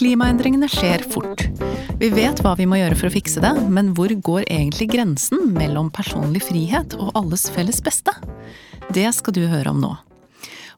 Klimaendringene 0.00 0.64
skjer 0.72 1.02
fort. 1.12 1.42
Vi 2.00 2.08
vet 2.08 2.38
hva 2.40 2.54
vi 2.56 2.64
må 2.64 2.78
gjøre 2.78 2.96
for 2.96 3.10
å 3.10 3.12
fikse 3.12 3.42
det, 3.44 3.50
men 3.68 3.90
hvor 3.92 4.08
går 4.08 4.46
egentlig 4.46 4.86
grensen 4.94 5.50
mellom 5.52 5.90
personlig 5.92 6.40
frihet 6.46 6.96
og 6.96 7.10
alles 7.20 7.44
felles 7.52 7.82
beste? 7.84 8.14
Det 8.96 9.04
skal 9.12 9.36
du 9.36 9.42
høre 9.44 9.74
om 9.74 9.82
nå. 9.82 9.92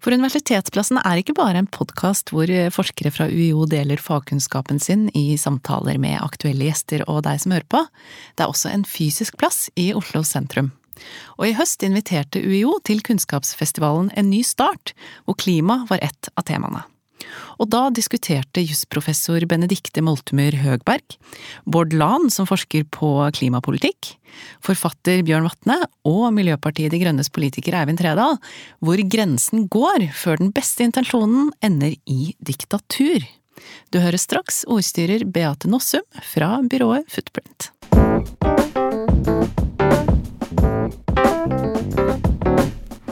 For 0.02 0.10
Universitetsplassen 0.10 0.98
er 1.04 1.22
ikke 1.22 1.36
bare 1.38 1.62
en 1.62 1.70
podkast 1.70 2.34
hvor 2.34 2.50
forskere 2.74 3.14
fra 3.14 3.30
UiO 3.30 3.62
deler 3.70 4.02
fagkunnskapen 4.02 4.82
sin 4.82 5.06
i 5.14 5.38
samtaler 5.38 6.02
med 6.02 6.18
aktuelle 6.18 6.66
gjester 6.72 7.06
og 7.06 7.22
deg 7.28 7.38
som 7.44 7.54
hører 7.54 7.70
på. 7.70 7.86
Det 8.34 8.42
er 8.42 8.50
også 8.50 8.74
en 8.74 8.82
fysisk 8.82 9.38
plass 9.38 9.68
i 9.78 9.92
Oslo 9.94 10.26
sentrum. 10.26 10.74
Og 11.38 11.46
i 11.46 11.54
høst 11.54 11.86
inviterte 11.86 12.42
UiO 12.42 12.80
til 12.82 13.06
kunnskapsfestivalen 13.06 14.10
En 14.18 14.34
ny 14.34 14.42
start, 14.42 14.96
hvor 15.22 15.38
klima 15.38 15.84
var 15.86 16.02
ett 16.02 16.34
av 16.34 16.50
temaene. 16.50 16.88
Og 17.60 17.68
da 17.72 17.86
diskuterte 17.94 18.64
jusprofessor 18.64 19.44
Benedicte 19.50 20.02
Moltumyr 20.04 20.56
Høgberg, 20.62 21.16
Bård 21.64 21.94
Lahn 21.96 22.30
som 22.32 22.48
forsker 22.48 22.86
på 22.94 23.12
klimapolitikk, 23.36 24.14
forfatter 24.64 25.20
Bjørn 25.26 25.46
Vatne 25.46 25.78
og 26.08 26.30
Miljøpartiet 26.36 26.94
De 26.94 27.02
Grønnes 27.02 27.28
politiker 27.32 27.76
Eivind 27.80 28.00
Tredal 28.00 28.38
hvor 28.80 29.02
grensen 29.12 29.68
går 29.72 30.08
før 30.16 30.40
den 30.40 30.52
beste 30.56 30.86
intensjonen 30.86 31.52
ender 31.64 31.94
i 32.08 32.32
diktatur. 32.40 33.28
Du 33.92 34.00
hører 34.02 34.20
straks 34.20 34.64
ordstyrer 34.70 35.26
Beate 35.28 35.70
Nossum 35.70 36.06
fra 36.32 36.56
byrået 36.64 37.06
Footprint. 37.12 37.70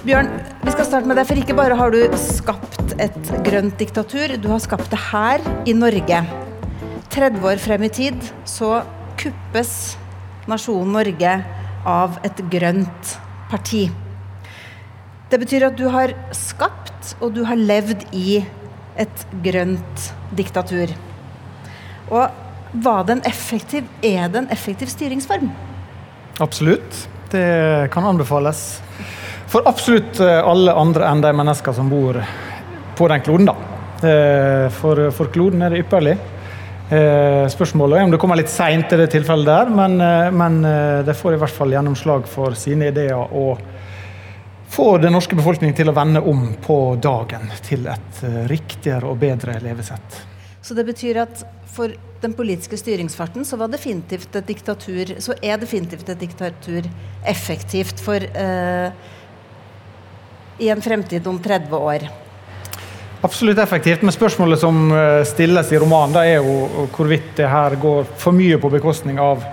Bjørn, 0.01 0.31
vi 0.65 0.73
skal 0.73 0.87
starte 0.89 1.09
med 1.11 1.19
deg, 1.19 1.27
for 1.29 1.37
ikke 1.37 1.55
bare 1.59 1.77
har 1.77 1.93
du 1.93 2.15
skapt 2.17 2.95
et 2.97 3.33
grønt 3.45 3.75
diktatur, 3.77 4.33
du 4.41 4.47
har 4.49 4.63
skapt 4.65 4.89
det 4.89 5.01
her 5.11 5.45
i 5.69 5.75
Norge. 5.77 6.23
30 7.13 7.45
år 7.51 7.61
frem 7.61 7.85
i 7.85 7.91
tid 7.93 8.31
så 8.49 8.79
kuppes 9.21 9.75
nasjonen 10.49 10.97
Norge 10.97 11.35
av 11.85 12.17
et 12.25 12.41
grønt 12.49 13.13
parti. 13.53 13.83
Det 15.29 15.43
betyr 15.45 15.69
at 15.69 15.77
du 15.77 15.85
har 15.93 16.17
skapt 16.33 17.13
og 17.21 17.37
du 17.37 17.45
har 17.45 17.61
levd 17.61 18.09
i 18.17 18.41
et 18.97 19.29
grønt 19.45 20.11
diktatur. 20.33 20.97
Og 22.09 22.81
var 22.89 23.05
det 23.05 23.21
effektiv, 23.29 23.85
er 24.01 24.33
det 24.33 24.47
en 24.47 24.53
effektiv 24.57 24.89
styringsform? 24.97 25.53
Absolutt. 26.41 27.05
Det 27.31 27.91
kan 27.93 28.09
anbefales. 28.09 28.81
For 29.51 29.67
absolutt 29.67 30.21
eh, 30.23 30.39
alle 30.47 30.73
andre 30.79 31.09
enn 31.11 31.23
de 31.25 31.33
mennesker 31.35 31.75
som 31.75 31.89
bor 31.91 32.21
på 32.97 33.09
den 33.11 33.25
kloden. 33.27 33.49
da. 33.51 33.57
Eh, 34.07 34.67
for, 34.71 35.09
for 35.15 35.33
kloden 35.35 35.65
er 35.67 35.75
det 35.75 35.83
ypperlig. 35.83 36.15
Eh, 36.91 37.47
spørsmålet 37.51 37.99
er 37.99 38.07
om 38.07 38.15
det 38.15 38.21
kommer 38.23 38.39
litt 38.39 38.53
seint 38.53 38.87
til 38.91 39.03
det 39.03 39.11
tilfellet 39.11 39.51
der, 39.51 39.75
men, 39.75 39.99
men 40.35 40.63
de 41.07 41.15
får 41.15 41.35
i 41.35 41.43
hvert 41.43 41.55
fall 41.55 41.75
gjennomslag 41.75 42.31
for 42.31 42.55
sine 42.59 42.91
ideer 42.91 43.19
og 43.19 43.63
får 44.71 45.03
den 45.03 45.15
norske 45.19 45.39
befolkning 45.39 45.75
til 45.75 45.91
å 45.91 45.95
vende 45.99 46.23
om 46.31 46.53
på 46.63 46.81
dagen 47.03 47.51
til 47.67 47.91
et 47.91 48.23
riktigere 48.51 49.11
og 49.11 49.19
bedre 49.19 49.59
levesett. 49.63 50.21
Så 50.63 50.77
det 50.79 50.87
betyr 50.87 51.25
at 51.25 51.43
for 51.71 51.91
den 52.23 52.35
politiske 52.39 52.79
styringsfarten 52.79 53.47
så 53.47 53.59
var 53.59 53.71
definitivt 53.73 54.35
et 54.39 54.47
diktatur 54.47 55.17
så 55.23 55.35
er 55.43 55.59
definitivt 55.59 56.11
et 56.11 56.21
diktatur 56.21 56.87
effektivt 57.31 58.03
for 58.03 58.23
eh, 58.23 58.93
i 60.61 60.69
en 60.73 60.83
fremtid 60.83 61.27
om 61.27 61.39
30 61.43 61.77
år? 61.77 62.09
Absolutt 63.21 63.59
effektivt, 63.59 64.03
men 64.03 64.13
spørsmålet 64.13 64.61
som 64.61 64.93
eh, 64.93 65.23
stilles 65.29 65.73
i 65.73 65.79
romanen, 65.79 66.17
er 66.23 66.39
jo 66.41 66.87
hvorvidt 66.95 67.35
det 67.37 67.49
her 67.53 67.77
går 67.81 68.07
for 68.21 68.37
mye 68.37 68.57
på 68.61 68.71
bekostning 68.73 69.21
av 69.21 69.45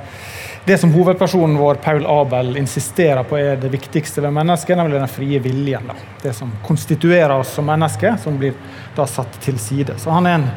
det 0.67 0.77
som 0.77 0.91
hovedpersonen 0.91 1.55
vår, 1.57 1.75
Paul 1.83 2.05
Abel, 2.11 2.57
insisterer 2.59 3.23
på 3.23 3.37
er 3.39 3.59
det 3.59 3.69
viktigste 3.71 4.19
ved 4.23 4.33
mennesket, 4.35 4.75
nemlig 4.75 4.99
den 4.99 5.11
frie 5.11 5.39
viljen. 5.39 5.87
Da. 5.87 5.95
Det 6.25 6.33
som 6.35 6.51
konstituerer 6.65 7.31
oss 7.37 7.53
som 7.55 7.69
mennesker, 7.71 8.17
som 8.19 8.35
blir 8.39 8.55
da 8.95 9.05
satt 9.07 9.39
til 9.45 9.55
side. 9.63 9.95
Så 9.99 10.11
han 10.11 10.27
er 10.27 10.41
en 10.41 10.49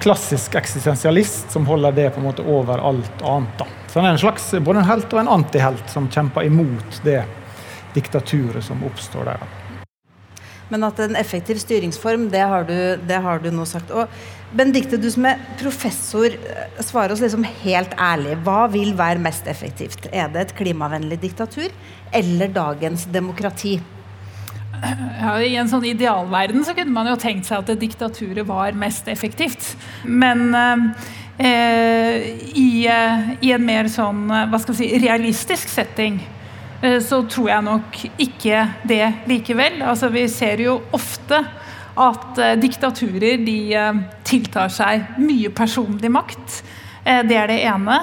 klassisk 0.00 0.56
eksistensialist 0.56 1.52
som 1.52 1.68
holder 1.68 1.92
det 1.92 2.08
på 2.14 2.22
en 2.22 2.28
måte 2.30 2.46
over 2.48 2.80
alt 2.80 3.20
annet. 3.20 3.52
Da. 3.60 3.68
Så 3.88 4.00
han 4.00 4.08
er 4.08 4.16
en 4.16 4.22
slags 4.24 4.48
både 4.64 4.80
en 4.80 4.88
helt 4.88 5.12
og 5.12 5.20
en 5.20 5.34
antihelt 5.36 5.92
som 5.92 6.08
kjemper 6.08 6.48
imot 6.48 7.02
det 7.04 7.20
diktaturet 7.92 8.64
som 8.64 8.80
oppstår 8.88 9.28
der. 9.28 9.48
Men 10.70 10.86
at 10.86 11.00
en 11.02 11.18
effektiv 11.18 11.58
styringsform, 11.62 12.28
det 12.30 12.42
har 12.46 12.66
du, 12.68 12.76
det 13.06 13.18
har 13.24 13.42
du 13.42 13.50
nå 13.54 13.66
sagt. 13.68 13.90
Og 13.90 14.08
Benedicte, 14.56 14.98
du 14.98 15.06
som 15.10 15.26
er 15.30 15.42
professor, 15.60 16.26
eh, 16.26 16.82
svarer 16.82 17.14
oss 17.14 17.22
liksom 17.22 17.46
helt 17.62 17.94
ærlig. 17.98 18.36
Hva 18.46 18.64
vil 18.70 18.94
være 18.98 19.22
mest 19.22 19.46
effektivt? 19.50 20.08
Er 20.12 20.30
det 20.30 20.40
et 20.40 20.56
klimavennlig 20.58 21.20
diktatur 21.22 21.70
eller 22.12 22.50
dagens 22.54 23.06
demokrati? 23.10 23.78
Ja, 24.80 25.36
I 25.44 25.56
en 25.60 25.68
sånn 25.68 25.84
idealverden 25.84 26.64
så 26.64 26.72
kunne 26.74 26.94
man 26.94 27.10
jo 27.10 27.18
tenkt 27.20 27.46
seg 27.46 27.60
at 27.60 27.80
diktaturet 27.82 28.46
var 28.48 28.72
mest 28.72 29.10
effektivt. 29.12 29.74
Men 30.04 30.54
eh, 30.54 32.30
i, 32.54 32.86
eh, 32.88 33.32
i, 33.42 33.52
en 33.52 33.66
mer 33.66 33.90
sånn 33.92 34.26
hva 34.30 34.58
skal 34.62 34.74
vi 34.74 34.86
si, 34.86 34.92
realistisk 35.04 35.68
setting 35.68 36.18
Eh, 36.18 36.39
så 36.80 37.22
tror 37.28 37.48
jeg 37.50 37.66
nok 37.66 37.98
ikke 38.24 38.60
det 38.88 39.02
likevel. 39.28 39.82
Altså, 39.84 40.08
vi 40.12 40.24
ser 40.32 40.62
jo 40.64 40.78
ofte 40.96 41.42
at 42.00 42.38
eh, 42.40 42.54
diktaturer 42.60 43.42
de 43.44 43.58
eh, 43.76 44.04
tiltar 44.24 44.72
seg 44.72 45.18
mye 45.20 45.52
personlig 45.52 46.12
makt. 46.12 46.62
Det 47.00 47.32
er 47.32 47.48
det 47.48 47.62
ene, 47.64 47.94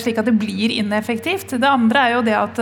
slik 0.00 0.16
at 0.18 0.26
det 0.26 0.32
blir 0.40 0.72
ineffektivt. 0.72 1.50
Det 1.60 1.68
andre 1.68 2.00
er 2.00 2.14
jo 2.14 2.22
det 2.24 2.32
at 2.34 2.60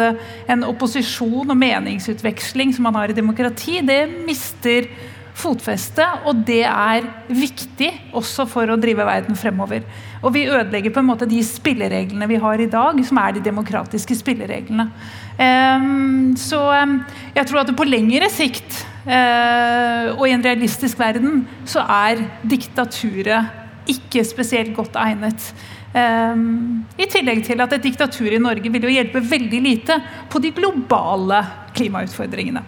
en 0.51 0.65
opposisjon 0.67 1.47
og 1.47 1.57
meningsutveksling 1.57 2.73
som 2.75 2.89
man 2.89 2.99
har 2.99 3.13
i 3.13 3.17
demokrati, 3.17 3.79
det 3.87 4.01
mister 4.27 4.91
fotfeste, 5.37 6.05
og 6.27 6.43
det 6.49 6.65
er 6.65 7.07
viktig 7.29 7.91
også 8.17 8.47
for 8.49 8.71
å 8.73 8.79
drive 8.81 9.05
verden 9.07 9.37
fremover. 9.39 9.85
Og 10.25 10.33
vi 10.35 10.47
ødelegger 10.49 10.95
på 10.95 11.03
en 11.03 11.11
måte 11.11 11.29
de 11.29 11.43
spillereglene 11.45 12.29
vi 12.31 12.41
har 12.41 12.61
i 12.63 12.69
dag, 12.73 13.01
som 13.05 13.21
er 13.21 13.37
de 13.37 13.45
demokratiske 13.45 14.17
spillereglene. 14.17 14.89
Um, 15.37 16.33
så 16.41 16.59
um, 16.81 17.01
jeg 17.37 17.49
tror 17.49 17.61
at 17.61 17.73
på 17.77 17.85
lengre 17.85 18.29
sikt, 18.33 18.79
uh, 19.05 20.17
og 20.17 20.25
i 20.25 20.33
en 20.33 20.45
realistisk 20.45 20.99
verden, 21.01 21.43
så 21.69 21.83
er 21.85 22.23
diktaturet 22.41 23.91
ikke 23.91 24.25
spesielt 24.27 24.73
godt 24.77 24.97
egnet. 24.99 25.51
Um, 25.93 26.87
I 26.97 27.09
tillegg 27.13 27.43
til 27.47 27.61
at 27.63 27.75
et 27.77 27.85
diktatur 27.85 28.33
i 28.33 28.41
Norge 28.41 28.73
vil 28.73 28.89
jo 28.89 28.95
hjelpe 28.95 29.21
veldig 29.25 29.61
lite 29.65 29.99
på 30.33 30.41
de 30.43 30.55
globale 30.57 31.43
klimautfordringene. 31.77 32.65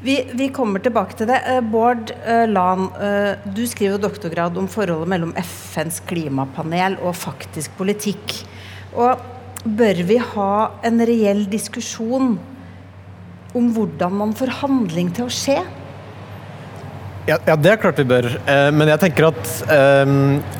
Vi, 0.00 0.14
vi, 0.32 0.46
kommer 0.48 0.80
tilbake 0.80 1.18
til 1.18 1.28
det. 1.28 1.42
Uh, 1.44 1.60
Bård 1.60 2.14
uh, 2.24 2.46
Lan, 2.48 2.88
du 3.52 3.66
skriver 3.68 4.00
doktorgrad 4.00 4.56
om 4.56 4.68
forholdet 4.68 5.12
mellom 5.12 5.36
FNs 5.36 6.00
klimapanel 6.08 6.96
og 7.04 7.12
faktisk 7.20 7.76
politikk. 7.76 8.40
Og 8.96 9.39
bør 9.64 10.00
vi 10.08 10.16
ha 10.34 10.54
en 10.86 11.02
reell 11.04 11.44
diskusjon 11.50 12.32
om 13.56 13.68
hvordan 13.74 14.16
man 14.22 14.32
får 14.36 14.60
handling 14.62 15.10
til 15.16 15.26
å 15.26 15.34
skje? 15.34 15.58
Ja, 17.28 17.36
ja, 17.44 17.54
det 17.54 17.68
er 17.68 17.78
klart 17.78 17.98
vi 18.00 18.06
bør. 18.08 18.26
Eh, 18.48 18.70
men 18.74 18.88
jeg 18.90 19.02
tenker 19.02 19.28
at 19.28 19.50
eh, 19.70 20.14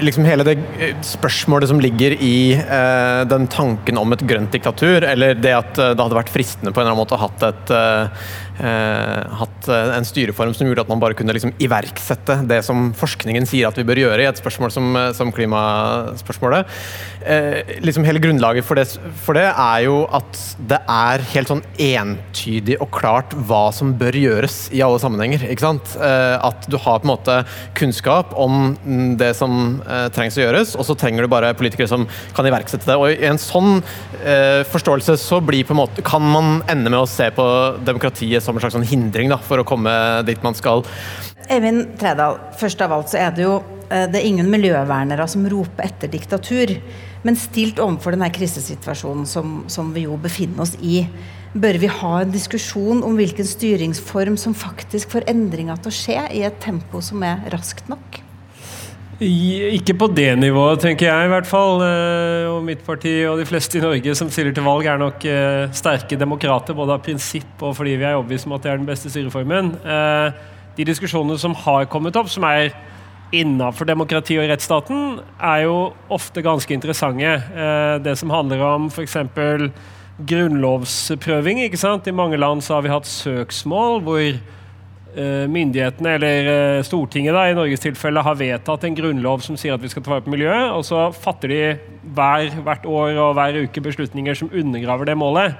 liksom 0.05 0.27
hele 0.29 0.45
det 0.47 0.59
spørsmålet 1.07 1.71
som 1.71 1.81
ligger 1.83 2.15
i 2.21 2.53
eh, 2.61 3.23
den 3.31 3.49
tanken 3.51 3.99
om 3.99 4.13
et 4.15 4.23
grønt 4.29 4.53
diktatur, 4.55 5.07
eller 5.09 5.39
det 5.41 5.57
at 5.57 5.73
det 5.81 5.99
hadde 5.99 6.19
vært 6.21 6.33
fristende 6.35 6.75
på 6.75 6.83
en 6.83 6.87
eller 6.87 6.95
annen 6.95 7.03
måte 7.03 7.17
å 7.17 7.25
hatt 7.25 7.49
et 7.49 7.75
eh, 8.61 9.37
hatt 9.41 9.69
eh, 9.69 9.93
en 9.97 10.07
styreform 10.07 10.53
som 10.57 10.69
gjorde 10.69 10.85
at 10.85 10.91
man 10.91 11.01
bare 11.03 11.17
kunne 11.19 11.35
liksom 11.37 11.55
iverksette 11.63 12.41
det 12.51 12.61
som 12.67 12.91
forskningen 12.97 13.49
sier 13.49 13.69
at 13.71 13.79
vi 13.79 13.87
bør 13.89 14.03
gjøre 14.05 14.25
i 14.25 14.29
et 14.29 14.41
spørsmål 14.41 14.73
som, 14.75 14.91
eh, 14.97 15.13
som 15.17 15.33
klimaspørsmålet. 15.35 16.69
Eh, 17.21 17.77
liksom 17.85 18.07
hele 18.07 18.23
grunnlaget 18.23 18.65
for 18.65 18.81
det, 18.81 18.87
for 19.25 19.37
det, 19.37 19.47
er 19.51 19.85
jo 19.85 20.03
at 20.17 20.39
det 20.71 20.79
er 20.89 21.25
helt 21.35 21.51
sånn 21.51 21.63
entydig 21.81 22.79
og 22.81 22.89
klart 22.97 23.35
hva 23.49 23.67
som 23.77 23.93
bør 24.01 24.17
gjøres 24.17 24.61
i 24.77 24.81
alle 24.85 25.01
sammenhenger. 25.03 25.45
ikke 25.51 25.67
sant? 25.67 25.97
Eh, 26.01 26.37
at 26.41 26.69
du 26.71 26.79
har 26.81 27.01
på 27.01 27.09
en 27.09 27.13
måte 27.13 27.37
kunnskap 27.77 28.33
om 28.41 28.75
det 29.21 29.35
som 29.37 29.83
eh, 29.85 30.09
trengs 30.15 30.39
å 30.39 30.45
gjøres, 30.47 30.75
og 30.79 30.89
så 30.89 30.97
trenger 30.97 31.27
du 31.27 31.33
bare 31.33 31.53
politikere 31.59 31.91
som 31.91 32.07
kan 32.37 32.49
iverksette 32.49 32.89
det. 32.89 32.97
Og 32.97 33.13
i 33.13 33.29
en 33.29 33.41
sånn 33.41 33.83
forståelse 34.71 35.15
så 35.21 35.39
blir 35.45 35.65
på 35.65 35.73
en 35.73 35.81
måte, 35.81 36.03
kan 36.05 36.23
man 36.25 36.61
ende 36.71 36.91
med 36.91 37.01
å 37.01 37.09
se 37.09 37.29
på 37.35 37.45
demokratiet 37.87 38.45
som 38.45 38.50
som 38.51 38.59
en 38.59 38.65
slags 38.67 38.79
sånn 38.79 38.89
hindring 38.91 39.33
da, 39.33 39.41
for 39.43 39.63
å 39.63 39.67
komme 39.67 39.93
dit 40.29 40.41
man 40.45 40.57
skal. 40.59 40.85
Eivind 41.51 41.97
Tredal, 41.99 42.39
først 42.59 42.83
av 42.85 42.95
alt 42.95 43.11
så 43.13 43.21
er 43.23 43.35
det 43.35 43.47
jo 43.47 43.59
eh, 43.89 44.07
det 44.11 44.21
er 44.21 44.29
ingen 44.29 44.51
miljøvernere 44.53 45.27
som 45.31 45.49
roper 45.51 45.89
etter 45.89 46.13
diktatur. 46.13 46.77
Men 47.27 47.37
stilt 47.37 47.81
overfor 47.83 48.17
denne 48.17 48.31
krisesituasjonen 48.33 49.27
som, 49.29 49.61
som 49.69 49.91
vi 49.97 50.07
jo 50.07 50.17
befinner 50.21 50.65
oss 50.65 50.77
i, 50.81 51.05
bør 51.53 51.81
vi 51.83 51.91
ha 51.91 52.15
en 52.21 52.33
diskusjon 52.33 53.03
om 53.07 53.19
hvilken 53.19 53.47
styringsform 53.49 54.39
som 54.39 54.55
faktisk 54.57 55.17
får 55.17 55.27
endringa 55.33 55.77
til 55.81 55.91
å 55.91 55.99
skje 55.99 56.19
i 56.39 56.45
et 56.47 56.61
tempo 56.63 57.03
som 57.05 57.25
er 57.27 57.43
raskt 57.53 57.91
nok? 57.91 58.23
Ikke 59.21 59.93
på 60.01 60.07
det 60.17 60.31
nivået, 60.41 60.81
tenker 60.81 61.11
jeg 61.11 61.27
i 61.27 61.29
hvert 61.29 61.49
fall. 61.49 61.83
Eh, 61.85 62.47
og 62.49 62.63
mitt 62.65 62.81
parti 62.87 63.13
og 63.29 63.37
de 63.37 63.45
fleste 63.45 63.77
i 63.77 63.83
Norge 63.83 64.15
som 64.17 64.31
stiller 64.33 64.55
til 64.57 64.65
valg, 64.65 64.87
er 64.89 65.01
nok 65.01 65.25
eh, 65.29 65.67
sterke 65.77 66.17
demokrater, 66.17 66.73
både 66.77 66.95
av 66.97 67.03
prinsipp 67.05 67.61
og 67.61 67.75
fordi 67.77 67.99
vi 68.01 68.07
er 68.09 68.17
overbevist 68.17 68.49
om 68.49 68.55
at 68.57 68.65
det 68.65 68.71
er 68.73 68.81
den 68.81 68.89
beste 68.89 69.13
styreformen. 69.13 69.75
Eh, 69.85 70.39
de 70.79 70.87
diskusjonene 70.89 71.37
som 71.37 71.53
har 71.67 71.85
kommet 71.93 72.17
opp, 72.17 72.31
som 72.33 72.47
er 72.49 72.73
innafor 73.37 73.85
demokrati 73.91 74.39
og 74.41 74.49
rettsstaten, 74.49 75.19
er 75.37 75.67
jo 75.67 75.77
ofte 76.09 76.41
ganske 76.43 76.73
interessante. 76.75 77.37
Det 78.03 78.17
som 78.19 78.33
handler 78.33 78.65
om 78.65 78.89
f.eks. 78.89 79.19
grunnlovsprøving. 80.33 81.61
ikke 81.67 81.79
sant? 81.79 82.09
I 82.09 82.17
mange 82.17 82.41
land 82.41 82.65
så 82.65 82.79
har 82.79 82.89
vi 82.89 82.91
hatt 82.91 83.07
søksmål 83.07 84.01
hvor 84.09 84.41
myndighetene, 85.51 86.15
eller 86.17 86.51
eh, 86.53 86.83
Stortinget 86.87 87.35
da, 87.35 87.47
i 87.51 87.57
Norges 87.57 87.83
tilfelle, 87.83 88.23
har 88.23 88.39
vedtatt 88.39 88.87
en 88.87 88.97
grunnlov 88.97 89.43
som 89.45 89.59
sier 89.59 89.75
at 89.75 89.83
vi 89.83 89.91
skal 89.91 90.05
ta 90.07 90.15
vare 90.15 90.25
på 90.27 90.33
miljøet, 90.35 90.71
og 90.75 90.85
så 90.87 91.09
fatter 91.15 91.53
de 91.53 91.61
hver, 92.15 92.55
hvert 92.67 92.87
år 92.87 93.19
og 93.19 93.35
hver 93.39 93.61
uke 93.65 93.85
beslutninger 93.85 94.39
som 94.39 94.53
undergraver 94.53 95.11
det 95.11 95.19
målet. 95.19 95.59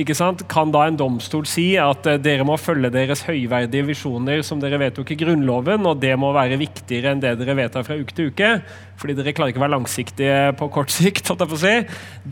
Ikke 0.00 0.14
sant? 0.16 0.46
Kan 0.48 0.70
da 0.72 0.86
en 0.88 0.96
domstol 0.96 1.44
si 1.48 1.74
at 1.80 2.06
uh, 2.08 2.16
dere 2.22 2.44
må 2.46 2.54
følge 2.60 2.92
deres 2.94 3.24
høyverdige 3.26 3.84
visjoner 3.90 4.40
som 4.46 4.60
dere 4.62 4.78
vedtok 4.80 5.12
i 5.12 5.18
Grunnloven, 5.20 5.84
og 5.88 6.00
det 6.00 6.14
må 6.20 6.30
være 6.32 6.56
viktigere 6.60 7.12
enn 7.12 7.20
det 7.20 7.34
dere 7.40 7.56
vedtar 7.58 7.84
fra 7.84 7.98
uke 8.00 8.14
til 8.16 8.30
uke? 8.30 8.52
Fordi 9.00 9.16
dere 9.18 9.34
klarer 9.36 9.52
ikke 9.52 9.60
å 9.60 9.64
være 9.64 9.74
langsiktige 9.74 10.38
på 10.60 10.70
kort 10.72 10.94
sikt. 10.96 11.28
Si. 11.30 11.74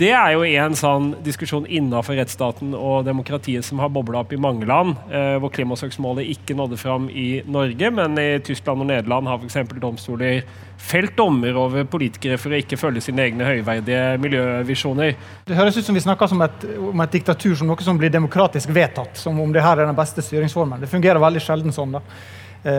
Det 0.00 0.10
er 0.14 0.32
jo 0.36 0.46
en 0.46 0.78
sånn 0.78 1.10
diskusjon 1.24 1.68
innafor 1.68 2.16
rettsstaten 2.18 2.72
og 2.76 3.04
demokratiet 3.08 3.66
som 3.66 3.82
har 3.82 3.92
bobla 3.92 4.22
opp 4.22 4.32
i 4.32 4.40
mange 4.40 4.68
land, 4.68 4.96
uh, 5.12 5.36
hvor 5.42 5.52
klimasøksmålet 5.52 6.30
ikke 6.38 6.56
nådde 6.56 6.80
fram 6.80 7.10
i 7.12 7.42
Norge, 7.44 7.92
men 7.92 8.16
i 8.22 8.30
Tyskland 8.44 8.86
og 8.86 8.90
Nederland 8.94 9.28
har 9.28 9.44
f.eks. 9.44 9.76
domstoler 9.82 10.46
felt 10.78 11.16
dommer 11.18 11.56
over 11.58 11.84
politikere 11.90 12.38
for 12.40 12.54
å 12.54 12.58
ikke 12.62 12.78
følge 12.78 13.02
sine 13.02 13.24
egne 13.26 13.46
høyverdige 13.46 14.02
miljøvisjoner. 14.22 15.16
Det 15.48 15.58
høres 15.58 15.76
ut 15.76 15.88
som 15.88 15.98
vi 15.98 16.04
snakker 16.04 16.34
om 16.36 16.44
et, 16.46 16.66
om 16.90 17.02
et 17.04 17.16
diktatur 17.18 17.56
som 17.58 17.68
noe 17.68 17.84
som 17.84 17.98
blir 17.98 18.12
demokratisk 18.14 18.70
vedtatt. 18.74 19.18
Som 19.18 19.40
om 19.42 19.52
det 19.54 19.64
her 19.64 19.80
er 19.82 19.90
den 19.90 19.98
beste 19.98 20.24
styringsformen. 20.24 20.80
Det 20.80 20.90
fungerer 20.90 21.22
veldig 21.22 21.42
sjelden 21.42 21.74
sånn, 21.74 21.98
da, 21.98 22.02
eh, 22.62 22.72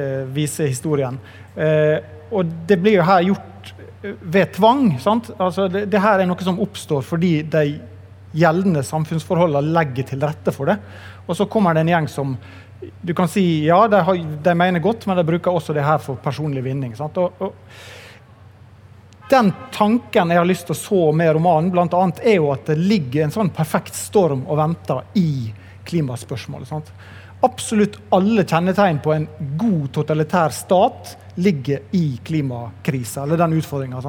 eh, 0.00 0.18
viser 0.32 0.72
historien. 0.72 1.20
Eh, 1.54 1.98
og 2.32 2.56
det 2.66 2.80
blir 2.80 2.96
jo 2.98 3.06
her 3.06 3.28
gjort 3.28 3.72
eh, 4.00 4.16
ved 4.22 4.56
tvang. 4.56 4.86
sant? 5.04 5.30
Altså, 5.36 5.68
det, 5.68 5.86
det 5.92 6.02
her 6.02 6.22
er 6.22 6.30
noe 6.30 6.48
som 6.48 6.60
oppstår 6.64 7.04
fordi 7.04 7.34
de 7.52 7.66
gjeldende 8.32 8.80
samfunnsforholdene 8.86 9.74
legger 9.76 10.08
til 10.08 10.24
rette 10.24 10.56
for 10.56 10.72
det. 10.72 10.78
Og 11.28 11.36
så 11.36 11.46
kommer 11.52 11.76
det 11.76 11.84
en 11.84 11.92
gjeng 11.92 12.08
som 12.10 12.36
du 13.00 13.14
kan 13.14 13.28
si 13.28 13.64
ja, 13.66 13.88
de, 13.88 14.00
har, 14.02 14.20
de, 14.42 14.54
mener 14.54 14.80
godt, 14.80 15.06
men 15.06 15.16
de 15.16 15.24
bruker 15.24 15.54
også 15.54 15.74
det 15.76 15.84
her 15.86 15.98
for 16.02 16.18
personlig 16.22 16.64
vinning. 16.64 16.94
Og, 17.00 17.42
og, 17.42 17.52
den 19.30 19.52
tanken 19.72 20.32
jeg 20.32 20.40
har 20.40 20.48
lyst 20.48 20.66
til 20.68 20.76
å 20.76 20.80
så 20.80 21.02
med 21.16 21.32
romanen, 21.36 21.70
blant 21.72 21.94
annet, 21.96 22.20
er 22.26 22.36
jo 22.40 22.50
at 22.52 22.66
det 22.68 22.76
ligger 22.80 23.26
en 23.26 23.34
sånn 23.34 23.52
perfekt 23.54 23.96
storm 23.96 24.44
og 24.44 24.58
venter 24.60 25.04
i 25.18 25.52
klimaspørsmålet. 25.88 26.68
Sant? 26.68 26.92
Absolutt 27.42 27.98
alle 28.14 28.44
kjennetegn 28.46 29.00
på 29.02 29.14
en 29.14 29.28
god 29.58 29.88
totalitær 29.96 30.52
stat 30.54 31.16
ligger 31.42 31.88
i 31.96 32.18
klimakrisa, 32.24 33.24
eller 33.24 33.40
den 33.40 33.56
utfordringa. 33.56 34.02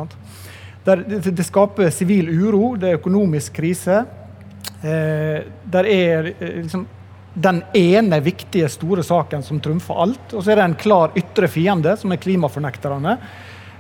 Det, 0.84 0.98
det, 1.32 1.46
skaper 1.48 1.90
sivil 1.96 2.28
uro, 2.30 2.76
det 2.76 2.92
er 2.92 3.00
økonomisk 3.00 3.56
krise. 3.56 4.04
Eh, 4.84 5.40
der 5.72 5.88
er 5.88 6.30
eh, 6.34 6.60
liksom 6.60 6.84
den 7.34 7.64
ene 7.74 8.20
viktige, 8.20 8.70
store 8.70 9.04
saken 9.04 9.44
som 9.44 9.60
trumfer 9.60 10.02
alt. 10.02 10.34
Og 10.34 10.44
så 10.44 10.52
er 10.52 10.60
det 10.60 10.68
en 10.68 10.78
klar 10.78 11.16
ytre 11.18 11.50
fiende, 11.50 11.96
som 11.98 12.14
er 12.14 12.22
klimafornekterne. 12.22 13.18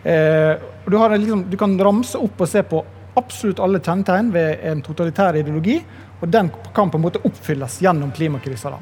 Eh, 0.03 0.53
du, 0.85 0.97
liksom, 1.17 1.45
du, 1.49 1.57
kan 1.57 1.77
ramse 1.79 2.17
opp 2.17 2.41
og 2.41 2.49
se 2.49 2.63
på 2.65 2.81
absolutt 3.19 3.61
alle 3.61 3.79
kjennetegn 3.79 4.31
ved 4.33 4.65
en 4.71 4.81
totalitær 4.85 5.37
ideologi. 5.37 5.77
Og 6.19 6.29
den 6.31 6.49
kan 6.73 6.89
på 6.89 6.97
en 6.97 7.05
måte 7.05 7.21
oppfylles 7.27 7.81
gjennom 7.83 8.11
klimakrisa. 8.15 8.73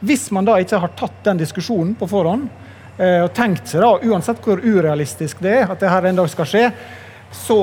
Hvis 0.00 0.28
man 0.30 0.46
da 0.46 0.58
ikke 0.60 0.82
har 0.82 0.94
tatt 0.98 1.24
den 1.26 1.40
diskusjonen 1.40 1.94
på 1.98 2.06
forhånd, 2.10 2.46
eh, 2.98 3.24
og 3.24 3.32
tenkt 3.34 3.72
seg 3.72 3.82
da, 3.82 3.96
uansett 4.04 4.44
hvor 4.44 4.62
urealistisk 4.62 5.42
det 5.42 5.56
er, 5.62 5.72
at 5.72 5.80
det 5.82 5.90
her 5.90 6.06
en 6.06 6.22
dag 6.22 6.30
skal 6.30 6.50
skje, 6.52 6.68
så 7.34 7.58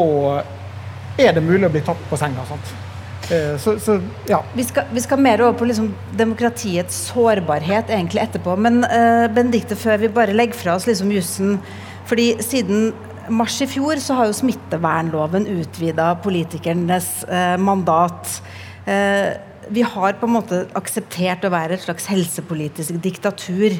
er 1.15 1.31
det 1.31 1.45
mulig 1.45 1.69
å 1.69 1.71
bli 1.71 1.85
tatt 1.85 2.09
på 2.09 2.19
senga. 2.19 2.43
sant? 2.49 2.84
Eh, 3.31 3.57
så, 3.57 3.79
så, 3.79 3.97
ja. 4.29 4.43
vi, 4.53 4.63
skal, 4.63 4.85
vi, 4.93 5.01
skal, 5.01 5.21
mer 5.21 5.41
over 5.41 5.57
på 5.57 5.69
liksom 5.69 5.89
demokratiets 6.17 7.07
sårbarhet 7.09 7.89
egentlig 7.89 8.21
etterpå. 8.21 8.53
Men 8.61 8.83
uh, 8.85 9.25
Benedicte, 9.33 9.77
før 9.79 10.03
vi 10.03 10.13
bare 10.13 10.35
legger 10.35 10.59
fra 10.59 10.77
oss 10.77 10.87
liksom 10.89 11.13
jussen 11.15 11.59
fordi 12.05 12.35
Siden 12.45 12.91
mars 13.33 13.55
i 13.63 13.65
fjor 13.65 13.97
så 13.97 14.19
har 14.19 14.27
jo 14.29 14.37
smittevernloven 14.37 15.47
utvida 15.55 16.11
politikernes 16.21 17.09
uh, 17.25 17.55
mandat. 17.57 18.37
Uh, 18.85 19.33
vi 19.73 19.81
har 19.81 20.19
på 20.19 20.27
en 20.29 20.35
måte 20.35 20.59
akseptert 20.77 21.47
å 21.47 21.49
være 21.49 21.73
et 21.73 21.81
slags 21.81 22.05
helsepolitisk 22.11 22.99
diktatur. 23.01 23.73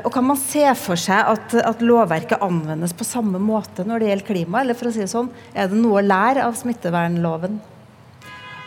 Og 0.00 0.08
Kan 0.14 0.24
man 0.24 0.40
se 0.40 0.64
for 0.80 0.96
seg 0.96 1.28
at, 1.34 1.52
at, 1.60 1.84
lovverket 1.84 2.40
anvendes 2.40 2.96
på 2.96 3.04
samme 3.04 3.36
måte 3.36 3.84
når 3.84 4.00
det 4.00 4.08
gjelder 4.08 4.30
klima? 4.30 4.62
Eller 4.62 4.78
for 4.78 4.88
å 4.88 4.94
si 4.94 5.04
det 5.04 5.12
sånn, 5.12 5.28
er 5.52 5.68
det 5.68 5.76
noe 5.76 6.00
å 6.00 6.06
lære 6.06 6.48
av 6.48 6.56
smittevernloven? 6.56 7.60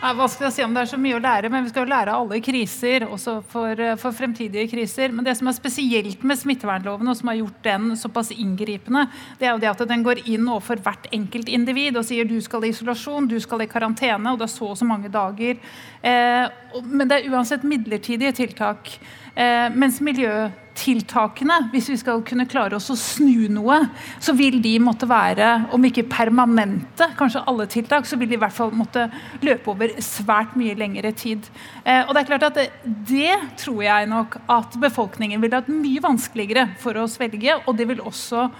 Hva 0.02 0.26
skal 0.26 0.48
jeg 0.48 0.54
si 0.56 0.64
om 0.64 0.72
Det 0.74 0.82
er 0.82 0.90
så 0.90 0.98
mye 0.98 1.14
å 1.14 1.22
lære, 1.22 1.50
men 1.52 1.62
vi 1.62 1.70
skal 1.70 1.84
jo 1.84 1.92
lære 1.92 2.10
av 2.10 2.24
alle 2.24 2.40
kriser, 2.42 3.04
også 3.06 3.36
for, 3.52 3.78
eh, 3.78 3.94
for, 3.94 4.10
fremtidige 4.10 4.66
kriser. 4.72 5.12
Men 5.14 5.24
det 5.24 5.36
som 5.38 5.46
er 5.46 5.54
spesielt 5.54 6.24
med 6.24 6.38
smittevernloven, 6.40 7.08
og 7.08 7.16
som 7.16 7.28
har 7.28 7.38
gjort 7.38 7.62
den 7.62 7.96
såpass 7.96 8.32
inngripende, 8.34 9.06
det 9.38 9.46
er 9.46 9.52
jo 9.52 9.62
det 9.62 9.70
at 9.70 9.86
den 9.88 10.02
går 10.02 10.26
inn 10.26 10.48
overfor 10.48 10.82
hvert 10.82 11.06
enkelt 11.12 11.48
individ 11.48 11.96
og 11.96 12.04
sier 12.04 12.26
du 12.26 12.40
skal 12.40 12.64
i 12.64 12.72
isolasjon, 12.74 13.28
du 13.28 13.38
skal 13.38 13.62
i 13.62 13.70
karantene, 13.70 14.32
og 14.32 14.38
det 14.38 14.48
er 14.48 14.56
så 14.56 14.72
og 14.72 14.76
så 14.76 14.84
mange 14.84 15.08
dager. 15.08 15.56
Eh, 16.02 16.48
men 16.82 17.06
det 17.08 17.20
er 17.20 17.30
uansett 17.30 17.62
midlertidige 17.62 18.32
tiltak. 18.32 18.98
Eh, 19.32 19.68
mens 19.72 19.96
miljøtiltakene, 20.04 21.56
hvis 21.72 21.86
vi 21.88 21.96
skal 21.96 22.20
kunne 22.26 22.44
klare 22.50 22.76
oss 22.76 22.90
å 22.92 22.96
snu 23.00 23.46
noe, 23.52 23.78
så 24.20 24.34
vil 24.36 24.58
de 24.64 24.74
måtte 24.82 25.08
være, 25.08 25.48
om 25.72 25.86
ikke 25.88 26.04
permanente, 26.12 27.08
kanskje 27.16 27.44
alle 27.48 27.64
tiltak, 27.72 28.04
så 28.08 28.18
vil 28.20 28.28
de 28.28 28.36
i 28.36 28.42
hvert 28.42 28.56
fall 28.56 28.74
måtte 28.76 29.06
løpe 29.40 29.72
over 29.72 29.94
svært 30.04 30.52
mye 30.60 30.76
lengre 30.76 31.14
tid. 31.16 31.48
Eh, 31.84 32.02
og 32.04 32.12
Det 32.12 32.22
er 32.22 32.28
klart 32.28 32.46
at 32.50 32.60
det, 32.60 32.68
det 33.08 33.38
tror 33.64 33.80
jeg 33.86 34.12
nok 34.12 34.36
at 34.52 34.76
befolkningen 34.84 35.40
vil 35.40 35.56
ha 35.56 35.64
mye 35.70 36.04
vanskeligere 36.04 36.68
for 36.82 37.00
å 37.00 37.08
svelge, 37.08 37.56
og 37.64 37.76
det 37.78 37.88
vil 37.88 38.04
også 38.04 38.50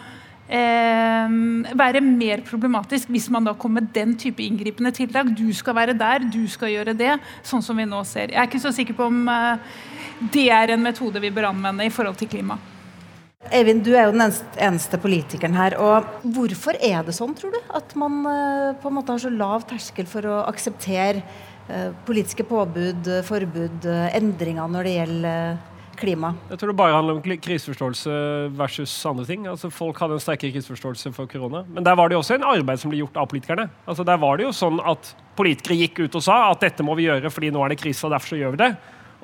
Eh, 0.52 1.36
være 1.80 2.02
mer 2.04 2.42
problematisk 2.44 3.08
hvis 3.08 3.30
man 3.32 3.46
da 3.46 3.54
kommer 3.56 3.80
med 3.80 3.94
den 3.96 4.12
type 4.20 4.42
inngripende 4.44 4.92
tiltak. 4.92 5.30
Du 5.32 5.46
skal 5.56 5.78
være 5.78 5.94
der, 5.96 6.26
du 6.28 6.42
skal 6.50 6.74
gjøre 6.74 6.92
det. 6.98 7.14
Sånn 7.46 7.64
som 7.64 7.78
vi 7.80 7.86
nå 7.88 8.02
ser. 8.04 8.34
Jeg 8.34 8.42
er 8.42 8.50
ikke 8.50 8.60
så 8.60 8.74
sikker 8.76 8.98
på 8.98 9.06
om 9.08 9.22
eh, 9.32 9.78
det 10.34 10.50
er 10.52 10.74
en 10.74 10.84
metode 10.84 11.22
vi 11.24 11.32
bør 11.32 11.48
anvende 11.54 11.88
i 11.88 11.94
forhold 11.94 12.20
til 12.20 12.28
klima. 12.34 12.58
Eivind, 13.48 13.80
du 13.82 13.94
er 13.96 14.06
jo 14.06 14.12
den 14.14 14.28
eneste 14.68 15.00
politikeren 15.00 15.56
her. 15.56 15.78
og 15.80 16.20
Hvorfor 16.36 16.76
er 16.76 17.00
det 17.06 17.16
sånn, 17.16 17.32
tror 17.38 17.56
du? 17.56 17.58
At 17.72 17.96
man 17.96 18.20
eh, 18.28 18.68
på 18.82 18.92
en 18.92 18.98
måte 19.00 19.16
har 19.16 19.24
så 19.24 19.32
lav 19.32 19.64
terskel 19.72 20.06
for 20.10 20.28
å 20.28 20.44
akseptere 20.52 21.24
uh, 21.72 21.90
politiske 22.04 22.44
påbud, 22.44 23.08
forbud, 23.24 23.88
uh, 23.88 24.12
endringer 24.14 24.68
når 24.68 24.88
det 24.88 24.96
gjelder 24.98 25.60
klima? 26.02 26.34
Jeg 26.50 26.60
tror 26.60 26.72
det 26.72 26.78
bare 26.82 26.96
handler 26.96 27.16
om 27.16 27.40
kriseforståelse 27.46 28.16
versus 28.58 28.94
andre 29.08 29.26
ting. 29.28 29.46
Altså, 29.50 29.70
folk 29.72 29.98
hadde 30.02 30.18
en 30.18 30.24
sterkere 30.24 30.54
kriseforståelse 30.56 31.14
for 31.16 31.30
korona. 31.30 31.64
Men 31.70 31.86
der 31.86 31.96
var 31.98 32.10
det 32.10 32.18
jo 32.18 32.22
også 32.24 32.36
en 32.36 32.48
arbeid 32.50 32.82
som 32.82 32.92
ble 32.92 33.00
gjort 33.00 33.16
av 33.22 33.30
politikerne. 33.30 33.68
Altså, 33.86 34.06
der 34.06 34.20
var 34.22 34.38
det 34.38 34.50
jo 34.50 34.56
sånn 34.56 34.82
at 34.82 35.14
Politikere 35.32 35.78
gikk 35.80 36.02
ut 36.02 36.16
og 36.18 36.24
sa 36.26 36.34
at 36.50 36.60
dette 36.60 36.84
må 36.84 36.92
vi 36.98 37.06
gjøre 37.06 37.30
fordi 37.32 37.48
nå 37.54 37.62
er 37.64 37.72
det 37.72 37.78
krise, 37.80 38.04
og 38.04 38.12
derfor 38.12 38.34
så 38.34 38.36
gjør 38.36 38.50
vi 38.52 38.60
det. 38.60 38.68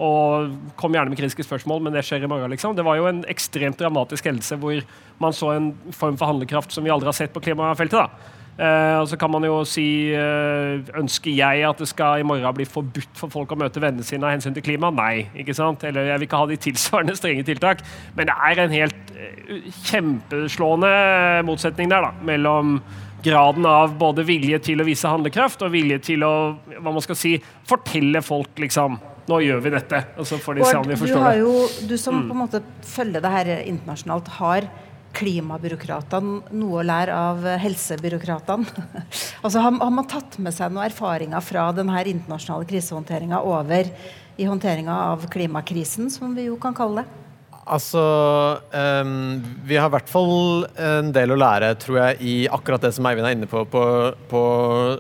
Og 0.00 0.54
kom 0.78 0.94
gjerne 0.94 1.12
med 1.12 1.18
kritiske 1.18 1.44
spørsmål, 1.44 1.82
men 1.84 1.92
det 1.92 2.04
skjer 2.06 2.24
i 2.24 2.30
morgen. 2.30 2.48
liksom. 2.54 2.76
Det 2.78 2.84
var 2.86 2.96
jo 2.96 3.08
en 3.10 3.24
ekstremt 3.28 3.76
dramatisk 3.80 4.30
hendelse 4.30 4.56
hvor 4.62 4.80
man 5.20 5.34
så 5.36 5.52
en 5.56 5.72
form 5.92 6.16
for 6.16 6.30
handlekraft 6.30 6.72
som 6.72 6.86
vi 6.86 6.92
aldri 6.94 7.10
har 7.10 7.18
sett 7.18 7.34
på 7.34 7.42
klimafeltet. 7.44 7.98
da. 7.98 8.08
Uh, 8.58 8.98
og 8.98 9.04
så 9.06 9.14
kan 9.14 9.30
man 9.30 9.44
jo 9.46 9.60
si 9.70 10.10
uh, 10.10 10.80
Ønsker 10.98 11.30
jeg 11.30 11.62
at 11.62 11.78
det 11.78 11.86
skal 11.86 12.18
i 12.18 12.24
morgen 12.26 12.56
bli 12.56 12.64
forbudt 12.66 13.12
for 13.14 13.30
folk 13.30 13.52
å 13.54 13.58
møte 13.60 13.78
vennene 13.78 14.02
sine 14.02 14.26
av 14.26 14.34
hensyn 14.34 14.56
til 14.56 14.64
klima? 14.66 14.90
Nei. 14.90 15.28
ikke 15.38 15.54
sant? 15.54 15.84
Eller 15.86 16.10
jeg 16.10 16.18
vil 16.18 16.26
ikke 16.26 16.40
ha 16.40 16.48
de 16.50 16.56
tilsvarende 16.64 17.14
strenge 17.14 17.44
tiltak. 17.46 17.84
Men 18.18 18.26
det 18.26 18.34
er 18.48 18.62
en 18.64 18.74
helt 18.74 19.12
uh, 19.14 19.68
kjempeslående 19.90 20.90
motsetning 21.46 21.92
der 21.92 22.08
da, 22.08 22.10
mellom 22.26 22.80
graden 23.22 23.66
av 23.66 23.94
både 23.98 24.24
vilje 24.26 24.58
til 24.70 24.82
å 24.82 24.86
vise 24.86 25.10
handlekraft 25.10 25.62
og 25.66 25.72
vilje 25.74 26.00
til 26.10 26.26
å 26.26 26.34
hva 26.78 26.90
man 26.90 27.02
skal 27.02 27.18
si, 27.18 27.36
fortelle 27.66 28.22
folk 28.26 28.58
liksom 28.62 28.98
nå 29.28 29.40
gjør 29.44 29.62
vi 29.64 29.72
dette. 29.74 30.02
Og 30.18 30.26
så 30.26 30.38
får 30.40 30.58
de 30.58 30.66
se 30.66 30.76
om 30.78 30.86
de 30.88 30.96
forstår 30.98 31.24
det. 31.26 31.38
Jo, 31.42 31.54
du 31.90 31.96
som 32.00 32.16
mm. 32.16 32.26
på 32.26 32.36
en 32.36 32.42
måte 32.42 32.62
følger 32.88 33.24
det 33.24 33.32
her 33.34 33.50
internasjonalt, 33.60 34.30
har 34.38 34.68
klimabyråkratene 35.18 36.54
noe 36.56 36.80
å 36.80 36.86
lære 36.86 37.14
av 37.14 37.46
helsebyråkratene? 37.62 38.86
altså, 39.44 39.60
har, 39.60 39.74
har, 39.74 39.94
man 39.94 40.08
tatt 40.10 40.38
med 40.42 40.54
seg 40.54 40.72
noen 40.72 40.86
erfaringer 40.86 41.44
fra 41.44 41.68
denne 41.76 42.02
internasjonale 42.06 42.68
krisehåndteringa 42.70 43.42
over 43.46 43.90
i 44.38 44.46
håndteringa 44.46 44.98
av 45.12 45.26
klimakrisen, 45.32 46.12
som 46.14 46.36
vi 46.38 46.46
jo 46.48 46.58
kan 46.62 46.76
kalle 46.76 47.02
det? 47.02 47.27
Altså 47.68 48.00
um, 48.72 49.40
Vi 49.68 49.76
har 49.76 49.90
i 49.90 49.94
hvert 49.94 50.10
fall 50.10 50.66
en 50.80 51.12
del 51.14 51.34
å 51.34 51.38
lære, 51.38 51.70
tror 51.82 51.98
jeg, 52.00 52.18
i 52.24 52.34
akkurat 52.52 52.82
det 52.84 52.92
som 52.96 53.06
Eivind 53.08 53.28
er 53.28 53.36
inne 53.36 53.48
på 53.50 53.64
på, 53.68 53.82
på 54.30 54.42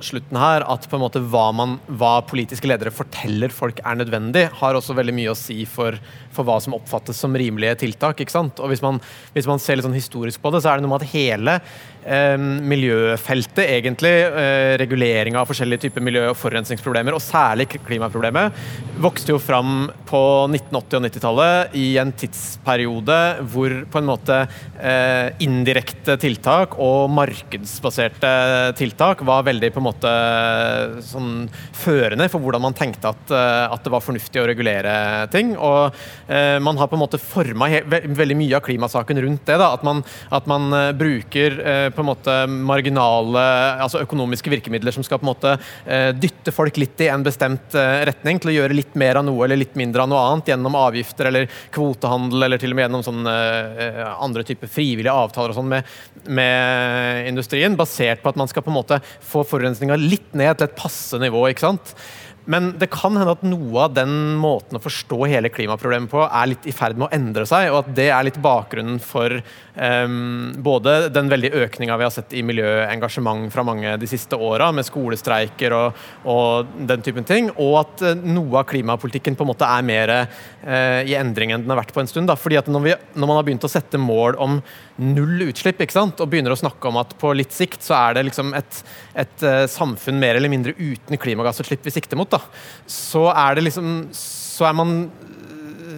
slutten 0.04 0.38
her. 0.40 0.66
At 0.68 0.88
på 0.88 0.98
en 0.98 1.04
måte 1.04 1.22
hva, 1.22 1.48
man, 1.56 1.76
hva, 1.88 2.18
politiske 2.28 2.68
ledere 2.68 2.92
forteller 2.94 3.54
folk 3.54 3.80
er 3.84 4.00
nødvendig, 4.00 4.48
har 4.60 4.78
også 4.78 4.96
veldig 4.98 5.16
mye 5.16 5.32
å 5.32 5.38
si 5.38 5.62
for, 5.68 5.96
for 6.34 6.48
hva 6.48 6.58
som 6.62 6.76
oppfattes 6.76 7.20
som 7.24 7.36
rimelige 7.38 7.78
tiltak. 7.84 8.20
ikke 8.20 8.34
sant? 8.34 8.60
Og 8.60 8.72
Hvis 8.72 8.84
man, 8.84 9.00
hvis 9.36 9.48
man 9.48 9.62
ser 9.62 9.78
litt 9.78 9.88
sånn 9.88 9.96
historisk 9.96 10.42
på 10.42 10.52
det, 10.52 10.62
så 10.64 10.72
er 10.72 10.78
det 10.78 10.86
noe 10.86 10.94
med 10.94 11.06
at 11.06 11.12
hele 11.14 11.58
um, 12.04 12.48
miljøfeltet, 12.68 13.64
egentlig, 13.78 14.14
uh, 14.34 14.74
regulering 14.80 15.38
av 15.38 15.48
forskjellige 15.50 15.86
typer 15.86 16.04
miljø- 16.04 16.28
og 16.32 16.38
forurensningsproblemer, 16.40 17.16
og 17.16 17.24
særlig 17.24 17.70
klimaproblemet, 17.76 18.62
vokste 19.02 19.34
jo 19.34 19.42
fram 19.42 19.88
på 20.08 20.22
1980- 20.50 20.98
og 20.98 21.06
90-tallet 21.08 21.78
i 21.78 21.88
en 22.00 22.12
tidsperiode 22.58 23.18
hvor 23.48 23.72
på 23.90 23.98
en 23.98 24.08
måte 24.08 24.36
eh, 24.80 25.30
indirekte 25.40 26.16
tiltak 26.20 26.76
og 26.78 27.10
markedsbaserte 27.10 28.74
tiltak 28.76 29.22
var 29.22 29.44
veldig 29.46 29.72
på 29.72 29.80
en 29.80 29.86
måte 29.86 30.12
sånn 31.02 31.48
førende 31.72 32.28
for 32.28 32.40
hvordan 32.40 32.62
man 32.62 32.74
tenkte 32.74 33.08
at, 33.08 33.30
eh, 33.30 33.72
at 33.72 33.84
det 33.84 33.92
var 33.92 34.04
fornuftig 34.04 34.42
å 34.42 34.46
regulere 34.48 35.28
ting. 35.32 35.56
Og 35.56 35.94
eh, 36.28 36.58
man 36.60 36.78
har 36.78 36.88
på 36.88 36.96
en 36.96 37.04
måte 37.04 37.18
forma 37.18 37.68
ve 37.68 38.02
veldig 38.08 38.36
mye 38.36 38.56
av 38.56 38.64
klimasaken 38.64 39.20
rundt 39.22 39.46
det. 39.46 39.58
Da. 39.58 39.72
At 39.74 39.84
man, 39.86 40.02
at 40.30 40.46
man 40.46 40.72
eh, 40.72 40.92
bruker 40.92 41.58
eh, 41.60 41.88
på 41.90 42.02
en 42.02 42.10
måte 42.10 42.36
marginale 42.48 43.44
altså 43.82 44.02
økonomiske 44.04 44.50
virkemidler 44.52 44.94
som 44.94 45.06
skal 45.06 45.20
på 45.20 45.26
en 45.26 45.32
måte 45.32 45.56
eh, 45.86 46.10
dytte 46.16 46.52
folk 46.54 46.76
litt 46.80 47.00
i 47.04 47.10
en 47.12 47.24
bestemt 47.24 47.74
retning 47.78 48.38
til 48.40 48.50
å 48.50 48.54
gjøre 48.54 48.76
litt 48.76 48.94
mer 48.98 49.18
av 49.20 49.26
noe 49.26 49.44
eller 49.44 49.58
litt 49.60 49.76
mindre 49.78 50.02
av 50.02 50.10
noe 50.10 50.20
annet 50.30 50.50
gjennom 50.50 50.76
avgifter 50.78 51.28
eller 51.30 51.48
kvotehandel 51.74 52.47
eller 52.48 52.60
til 52.60 52.74
og 52.74 52.78
med 52.78 52.86
gjennom 52.86 53.04
sånne, 53.06 53.34
uh, 53.78 54.04
andre 54.24 54.44
typer 54.48 54.70
frivillige 54.72 55.14
avtaler 55.14 55.54
og 55.54 55.60
sånn 55.60 55.70
med, 55.70 55.98
med, 56.26 57.26
industrien, 57.30 57.76
basert 57.78 58.24
på 58.24 58.32
at 58.32 58.40
man 58.40 58.50
skal 58.50 58.64
på 58.66 58.72
en 58.72 58.78
måte 58.80 59.00
få 59.24 59.44
forurensninga 59.46 59.98
litt 60.00 60.32
ned 60.36 60.58
til 60.58 60.68
et 60.68 60.78
passe 60.78 61.20
nivå. 61.20 61.46
ikke 61.50 61.66
sant? 61.68 61.94
Men 62.48 62.70
det 62.80 62.88
kan 62.88 63.16
hende 63.18 63.34
at 63.36 63.42
noe 63.44 63.82
av 63.84 63.94
den 63.96 64.12
måten 64.40 64.78
å 64.78 64.80
forstå 64.80 65.18
hele 65.28 65.50
klimaproblemet 65.52 66.08
på 66.08 66.22
er 66.24 66.48
litt 66.48 66.68
i 66.68 66.72
ferd 66.72 66.96
med 66.96 67.08
å 67.08 67.12
endre 67.12 67.44
seg, 67.48 67.68
og 67.68 67.82
at 67.82 67.90
det 67.98 68.06
er 68.08 68.24
litt 68.24 68.38
bakgrunnen 68.40 68.96
for 69.04 69.34
um, 69.36 70.54
både 70.64 71.10
den 71.12 71.28
veldige 71.28 71.60
økninga 71.66 71.98
vi 72.00 72.06
har 72.06 72.14
sett 72.14 72.32
i 72.32 72.44
miljøengasjement 72.48 73.52
fra 73.52 73.66
mange 73.68 73.92
de 74.00 74.08
siste 74.08 74.38
åra, 74.40 74.70
med 74.72 74.88
skolestreiker 74.88 75.76
og, 75.76 76.00
og, 76.24 76.72
den 76.88 77.04
typen 77.04 77.28
ting, 77.28 77.52
og 77.60 77.82
at 77.82 78.06
uh, 78.08 78.14
noe 78.16 78.62
av 78.62 78.68
klimapolitikken 78.72 79.36
på 79.36 79.44
en 79.44 79.52
måte 79.52 79.68
er 79.68 79.84
mer 79.92 80.14
uh, 80.16 81.00
i 81.04 81.18
endring 81.20 81.52
enn 81.52 81.66
den 81.66 81.76
har 81.76 81.82
vært 81.82 81.92
på 81.92 82.00
en 82.00 82.08
stund. 82.08 82.32
Da. 82.32 82.38
Fordi 82.40 82.62
at 82.62 82.72
når, 82.72 82.86
vi, 82.86 82.96
når 83.12 83.28
man 83.28 83.42
har 83.42 83.44
begynt 83.50 83.68
å 83.68 83.72
sette 83.72 84.00
mål 84.00 84.40
om 84.40 84.62
null 84.98 85.46
utslipp, 85.48 85.80
ikke 85.84 85.96
sant? 85.96 86.20
og 86.20 86.30
begynner 86.32 86.54
å 86.54 86.58
snakke 86.58 86.90
om 86.90 86.98
at 87.00 87.14
på 87.20 87.32
litt 87.36 87.54
sikt 87.54 87.84
så 87.86 87.96
er 88.00 88.18
det 88.18 88.26
liksom 88.28 88.52
et, 88.58 88.82
et 89.18 89.46
uh, 89.46 89.64
samfunn 89.70 90.18
mer 90.20 90.38
eller 90.38 90.52
mindre 90.52 90.74
uten 90.78 91.20
klimagassutslipp 91.20 91.86
vi 91.86 91.94
sikter 91.94 92.18
mot, 92.18 92.30
da, 92.30 92.42
så 92.90 93.28
er 93.34 93.58
det 93.58 93.68
liksom 93.68 93.96
Så 94.12 94.66
er 94.66 94.74
man 94.74 94.94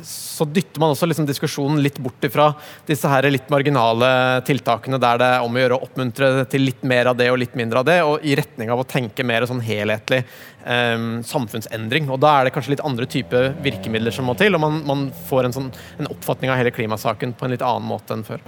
så 0.05 0.45
dytter 0.45 0.81
man 0.81 0.95
også 0.95 1.07
liksom 1.09 1.27
diskusjonen 1.29 1.81
litt 1.85 1.99
bort 2.01 2.25
ifra 2.25 2.51
disse 2.89 3.09
her 3.11 3.27
litt 3.31 3.51
marginale 3.53 4.09
tiltakene 4.47 5.01
der 5.03 5.21
det 5.21 5.29
er 5.35 5.45
om 5.45 5.57
å 5.57 5.63
gjøre 5.63 5.77
å 5.77 5.85
oppmuntre 5.87 6.31
til 6.51 6.65
litt 6.69 6.85
mer 6.87 7.11
av 7.11 7.19
det 7.19 7.29
og 7.33 7.41
litt 7.43 7.57
mindre 7.59 7.83
av 7.83 7.89
det, 7.89 7.99
og 8.07 8.25
i 8.25 8.37
retning 8.39 8.73
av 8.73 8.83
å 8.83 8.87
tenke 8.89 9.27
mer 9.27 9.47
sånn 9.49 9.63
helhetlig 9.65 10.23
um, 10.65 11.21
samfunnsendring. 11.27 12.09
Og 12.11 12.21
Da 12.23 12.33
er 12.39 12.49
det 12.49 12.55
kanskje 12.57 12.77
litt 12.77 12.87
andre 12.87 13.09
typer 13.11 13.53
virkemidler 13.65 14.15
som 14.15 14.29
må 14.31 14.37
til, 14.41 14.57
og 14.57 14.65
man, 14.65 14.81
man 14.89 15.07
får 15.29 15.51
en, 15.51 15.59
sånn, 15.59 15.71
en 15.99 16.11
oppfatning 16.13 16.53
av 16.53 16.61
hele 16.61 16.75
klimasaken 16.75 17.37
på 17.37 17.47
en 17.47 17.57
litt 17.57 17.67
annen 17.67 17.89
måte 17.91 18.17
enn 18.17 18.27
før. 18.27 18.45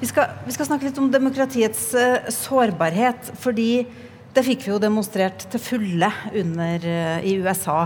Vi 0.00 0.08
skal, 0.08 0.30
vi 0.46 0.54
skal 0.54 0.64
snakke 0.64 0.86
litt 0.88 0.98
om 1.00 1.10
demokratiets 1.12 1.90
uh, 1.92 2.30
sårbarhet. 2.32 3.34
fordi 3.36 3.84
det 4.32 4.44
fikk 4.46 4.62
vi 4.64 4.70
jo 4.70 4.78
demonstrert 4.80 5.42
til 5.52 5.60
fulle 5.60 6.08
under, 6.40 6.86
uh, 6.86 7.18
i 7.20 7.34
USA 7.36 7.82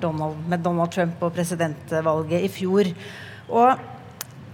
Donald, 0.00 0.38
med 0.48 0.64
Donald 0.64 0.94
Trump 0.94 1.20
og 1.20 1.34
presidentvalget 1.36 2.46
i 2.46 2.48
fjor. 2.48 2.88
Og 3.50 3.89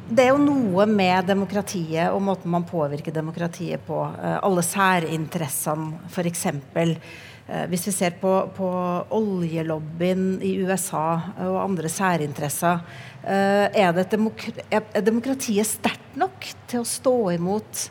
det 0.06 0.22
er 0.22 0.32
jo 0.32 0.42
noe 0.42 0.86
med 0.86 1.26
demokratiet 1.26 2.12
og 2.14 2.20
måten 2.22 2.52
man 2.52 2.66
påvirker 2.68 3.14
demokratiet 3.14 3.82
på. 3.86 4.04
Uh, 4.06 4.36
alle 4.38 4.62
særinteressene, 4.62 6.02
f.eks. 6.10 6.46
Uh, 6.46 7.64
hvis 7.70 7.86
vi 7.88 7.94
ser 7.94 8.16
på, 8.20 8.32
på 8.54 8.70
oljelobbyen 9.14 10.40
i 10.42 10.56
USA 10.66 11.08
og 11.46 11.60
andre 11.64 11.90
særinteresser, 11.90 12.82
er, 13.26 13.70
er, 13.75 14.04
demokra 14.06 14.52
er 14.70 15.02
demokratiet 15.02 15.66
sterkt 15.66 16.18
nok 16.18 16.46
til 16.70 16.84
å 16.84 16.86
stå 16.86 17.14
imot 17.34 17.88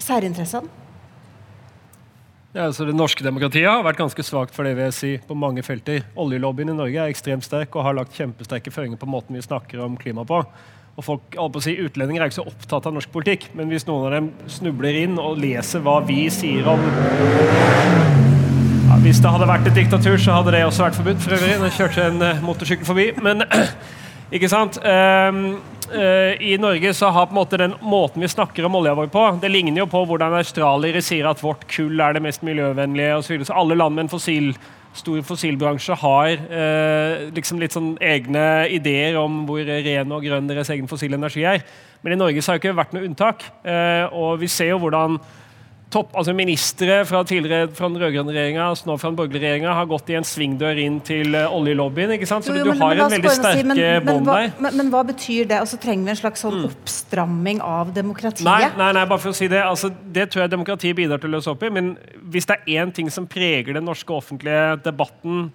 særinteressene? 0.00 0.80
Ja, 2.52 2.66
altså 2.66 2.84
det 2.84 2.92
norske 2.92 3.24
demokratiet 3.24 3.64
har 3.64 3.80
vært 3.84 4.00
ganske 4.02 4.24
svakt 4.24 4.52
for 4.52 4.68
det 4.68 4.74
vil 4.76 4.90
jeg 4.90 4.96
si, 4.96 5.12
på 5.24 5.36
mange 5.36 5.64
felter. 5.64 6.04
Oljelobbyen 6.20 6.74
i 6.74 6.76
Norge 6.76 7.00
er 7.00 7.12
ekstremt 7.12 7.46
sterk 7.46 7.72
og 7.78 7.86
har 7.86 7.96
lagt 7.96 8.12
kjempesterke 8.18 8.72
føringer 8.74 9.00
på 9.00 9.08
måten 9.08 9.38
vi 9.38 9.44
snakker 9.44 9.80
om 9.80 9.96
klima 10.00 10.26
på. 10.28 10.42
Og 10.92 11.04
folk, 11.06 11.36
å 11.40 11.60
si, 11.64 11.72
Utlendinger 11.80 12.20
er 12.20 12.28
ikke 12.28 12.42
så 12.42 12.50
opptatt 12.50 12.86
av 12.88 12.92
norsk 12.92 13.08
politikk, 13.14 13.46
men 13.56 13.70
hvis 13.72 13.86
noen 13.88 14.10
av 14.10 14.12
dem 14.12 14.26
snubler 14.52 14.98
inn 15.06 15.16
og 15.20 15.40
leser 15.40 15.80
hva 15.84 16.02
vi 16.04 16.26
sier 16.32 16.68
om 16.68 16.82
ja, 18.90 18.98
Hvis 19.00 19.22
det 19.24 19.32
hadde 19.32 19.48
vært 19.48 19.70
et 19.70 19.78
diktatur, 19.80 20.18
så 20.20 20.36
hadde 20.36 20.52
det 20.52 20.66
også 20.66 20.84
vært 20.84 20.98
forbudt. 21.00 21.24
for 21.24 21.38
øvrig. 21.38 21.56
Nå 21.62 21.72
kjørte 21.72 22.04
en 22.10 22.20
uh, 22.20 22.44
motorsykkel 22.44 22.88
forbi. 22.88 23.08
Men 23.24 23.46
Ikke 24.36 24.48
sant? 24.48 24.78
Um, 24.80 25.40
uh, 25.92 26.32
I 26.40 26.54
Norge 26.60 26.92
så 26.96 27.10
har 27.12 27.26
på 27.28 27.34
en 27.34 27.40
måte 27.40 27.60
den 27.60 27.74
måten 27.80 28.24
vi 28.24 28.30
snakker 28.32 28.64
om 28.64 28.78
olja 28.78 28.94
vår 28.96 29.10
på, 29.12 29.24
det 29.42 29.50
ligner 29.52 29.82
jo 29.82 29.90
på 29.92 30.04
hvordan 30.08 30.38
australiere 30.38 31.02
sier 31.04 31.28
at 31.28 31.42
vårt 31.44 31.66
kull 31.68 32.00
er 32.00 32.16
det 32.16 32.22
mest 32.24 32.44
miljøvennlige 32.46 33.18
osv. 33.18 33.26
Så, 33.26 33.32
videre. 33.34 33.48
så 33.50 33.58
alle 33.60 33.76
land 33.76 33.96
med 33.96 34.06
en 34.06 34.12
fossil, 34.12 34.54
stor 34.96 35.22
fossilbransje 35.24 35.96
har 36.02 36.32
eh, 36.32 37.28
liksom 37.32 37.60
litt 37.62 37.74
sånn 37.74 37.94
egne 38.02 38.66
ideer 38.72 39.16
om 39.20 39.42
hvor 39.48 39.64
ren 39.64 40.12
og 40.12 40.24
grønn 40.26 40.50
deres 40.50 40.70
egen 40.74 40.90
fossile 40.90 41.16
energi 41.16 41.46
er. 41.48 41.64
Men 42.02 42.16
i 42.16 42.20
Norge 42.20 42.42
så 42.42 42.52
har 42.52 42.58
det 42.58 42.64
ikke 42.64 42.80
vært 42.80 42.96
noe 42.96 43.06
unntak. 43.06 43.46
Eh, 43.64 44.04
og 44.12 44.42
vi 44.42 44.50
ser 44.52 44.72
jo 44.74 44.80
hvordan 44.82 45.20
topp, 45.92 46.14
altså 46.16 46.32
Ministre 46.36 47.02
fra 47.08 47.22
tidligere 47.28 47.68
fra 47.76 47.88
den 47.90 48.00
rød-grønne 48.00 48.34
regjeringa 48.34 48.68
nå 48.88 48.96
fra 49.00 49.10
den 49.10 49.18
borgerlige 49.18 49.44
regjeringa 49.44 49.74
har 49.76 49.88
gått 49.90 50.10
i 50.12 50.16
en 50.18 50.26
svingdør 50.26 50.80
inn 50.80 50.98
til 51.04 51.36
uh, 51.36 51.52
oljelobbyen. 51.52 52.14
ikke 52.16 52.28
sant? 52.28 52.46
Så 52.46 52.54
jo, 52.56 52.62
jo, 52.62 52.72
du 52.72 52.82
har 52.82 52.96
en 52.96 53.12
veldig 53.12 53.34
sterke 53.36 53.76
si, 53.76 53.88
bånd 54.06 54.28
der. 54.30 54.52
Men, 54.58 54.78
men, 54.80 54.92
hva 54.94 55.02
betyr 55.08 55.50
det? 55.50 55.58
Altså 55.60 55.80
Trenger 55.82 56.08
vi 56.08 56.14
en 56.14 56.20
slags 56.22 56.44
sånn 56.44 56.60
mm. 56.60 56.68
oppstramming 56.70 57.62
av 57.66 57.92
demokratiet? 57.96 58.46
Nei, 58.48 58.70
nei, 58.78 58.92
nei, 58.96 59.04
bare 59.10 59.22
for 59.22 59.34
å 59.34 59.36
si 59.36 59.50
det. 59.52 59.60
Altså, 59.66 59.92
det 60.14 60.30
tror 60.32 60.46
jeg 60.46 60.54
demokratiet 60.54 60.98
bidrar 60.98 61.22
til 61.22 61.32
å 61.32 61.36
løse 61.36 61.52
opp 61.52 61.66
i. 61.66 61.72
Men 61.74 61.94
hvis 62.32 62.48
det 62.48 62.58
er 62.60 62.82
én 62.82 62.94
ting 62.94 63.12
som 63.12 63.28
preger 63.30 63.76
den 63.76 63.86
norske 63.88 64.16
offentlige 64.16 64.80
debatten 64.86 65.50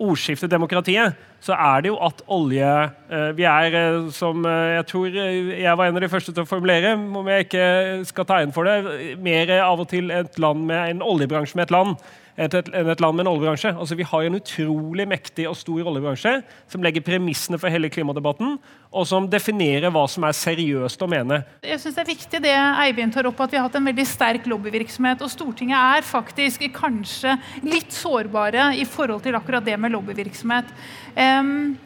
ordskiftedemokratiet, 0.00 1.18
så 1.42 1.56
er 1.58 1.82
det 1.82 1.90
jo 1.90 1.98
at 2.02 2.22
olje 2.30 2.70
eh, 3.10 3.30
Vi 3.36 3.44
er, 3.48 3.74
eh, 3.76 4.10
som 4.14 4.44
eh, 4.46 4.76
jeg 4.78 4.86
tror 4.86 5.18
jeg 5.18 5.76
var 5.78 5.88
en 5.88 5.98
av 5.98 6.04
de 6.04 6.10
første 6.12 6.32
til 6.32 6.44
å 6.44 6.48
formulere, 6.48 6.94
om 6.94 7.28
jeg 7.28 7.46
ikke 7.46 7.66
skal 8.08 8.28
ta 8.28 8.40
inn 8.42 8.54
for 8.54 8.68
det, 8.68 9.16
mer 9.22 9.52
av 9.60 9.82
og 9.82 9.90
til 9.90 10.10
et 10.14 10.38
land 10.42 10.66
med 10.70 10.96
en 10.96 11.06
oljebransje 11.06 11.58
med 11.58 11.68
et 11.68 11.74
land 11.74 11.96
enn 12.36 12.88
et 12.92 13.02
land 13.02 13.16
med 13.16 13.26
en 13.26 13.32
oljebransje. 13.32 13.74
Altså, 13.76 13.96
vi 13.98 14.06
har 14.08 14.24
en 14.26 14.38
utrolig 14.38 15.06
mektig 15.08 15.44
og 15.50 15.56
stor 15.58 15.90
oljebransje 15.90 16.38
som 16.70 16.84
legger 16.84 17.04
premissene 17.04 17.60
for 17.60 17.72
hele 17.72 17.90
klimadebatten, 17.92 18.56
og 18.92 19.06
som 19.08 19.28
definerer 19.30 19.92
hva 19.92 20.06
som 20.10 20.24
er 20.28 20.36
seriøst 20.36 21.04
å 21.04 21.10
mene. 21.10 21.42
Jeg 21.66 21.80
synes 21.82 21.98
Det 21.98 22.04
er 22.04 22.10
viktig 22.12 22.42
det 22.44 22.56
Eivind 22.56 23.14
tar 23.14 23.28
opp, 23.28 23.40
at 23.44 23.52
vi 23.52 23.60
har 23.60 23.68
hatt 23.68 23.78
en 23.80 23.88
veldig 23.90 24.08
sterk 24.08 24.48
lobbyvirksomhet. 24.50 25.22
Og 25.24 25.32
Stortinget 25.32 25.78
er 25.78 26.08
faktisk 26.08 26.64
kanskje 26.76 27.36
litt 27.66 27.92
sårbare 27.94 28.72
i 28.80 28.84
forhold 28.88 29.24
til 29.24 29.36
akkurat 29.36 29.64
det 29.64 29.78
med 29.80 29.92
lobbyvirksomhet. 29.94 30.72
Um, 31.16 31.76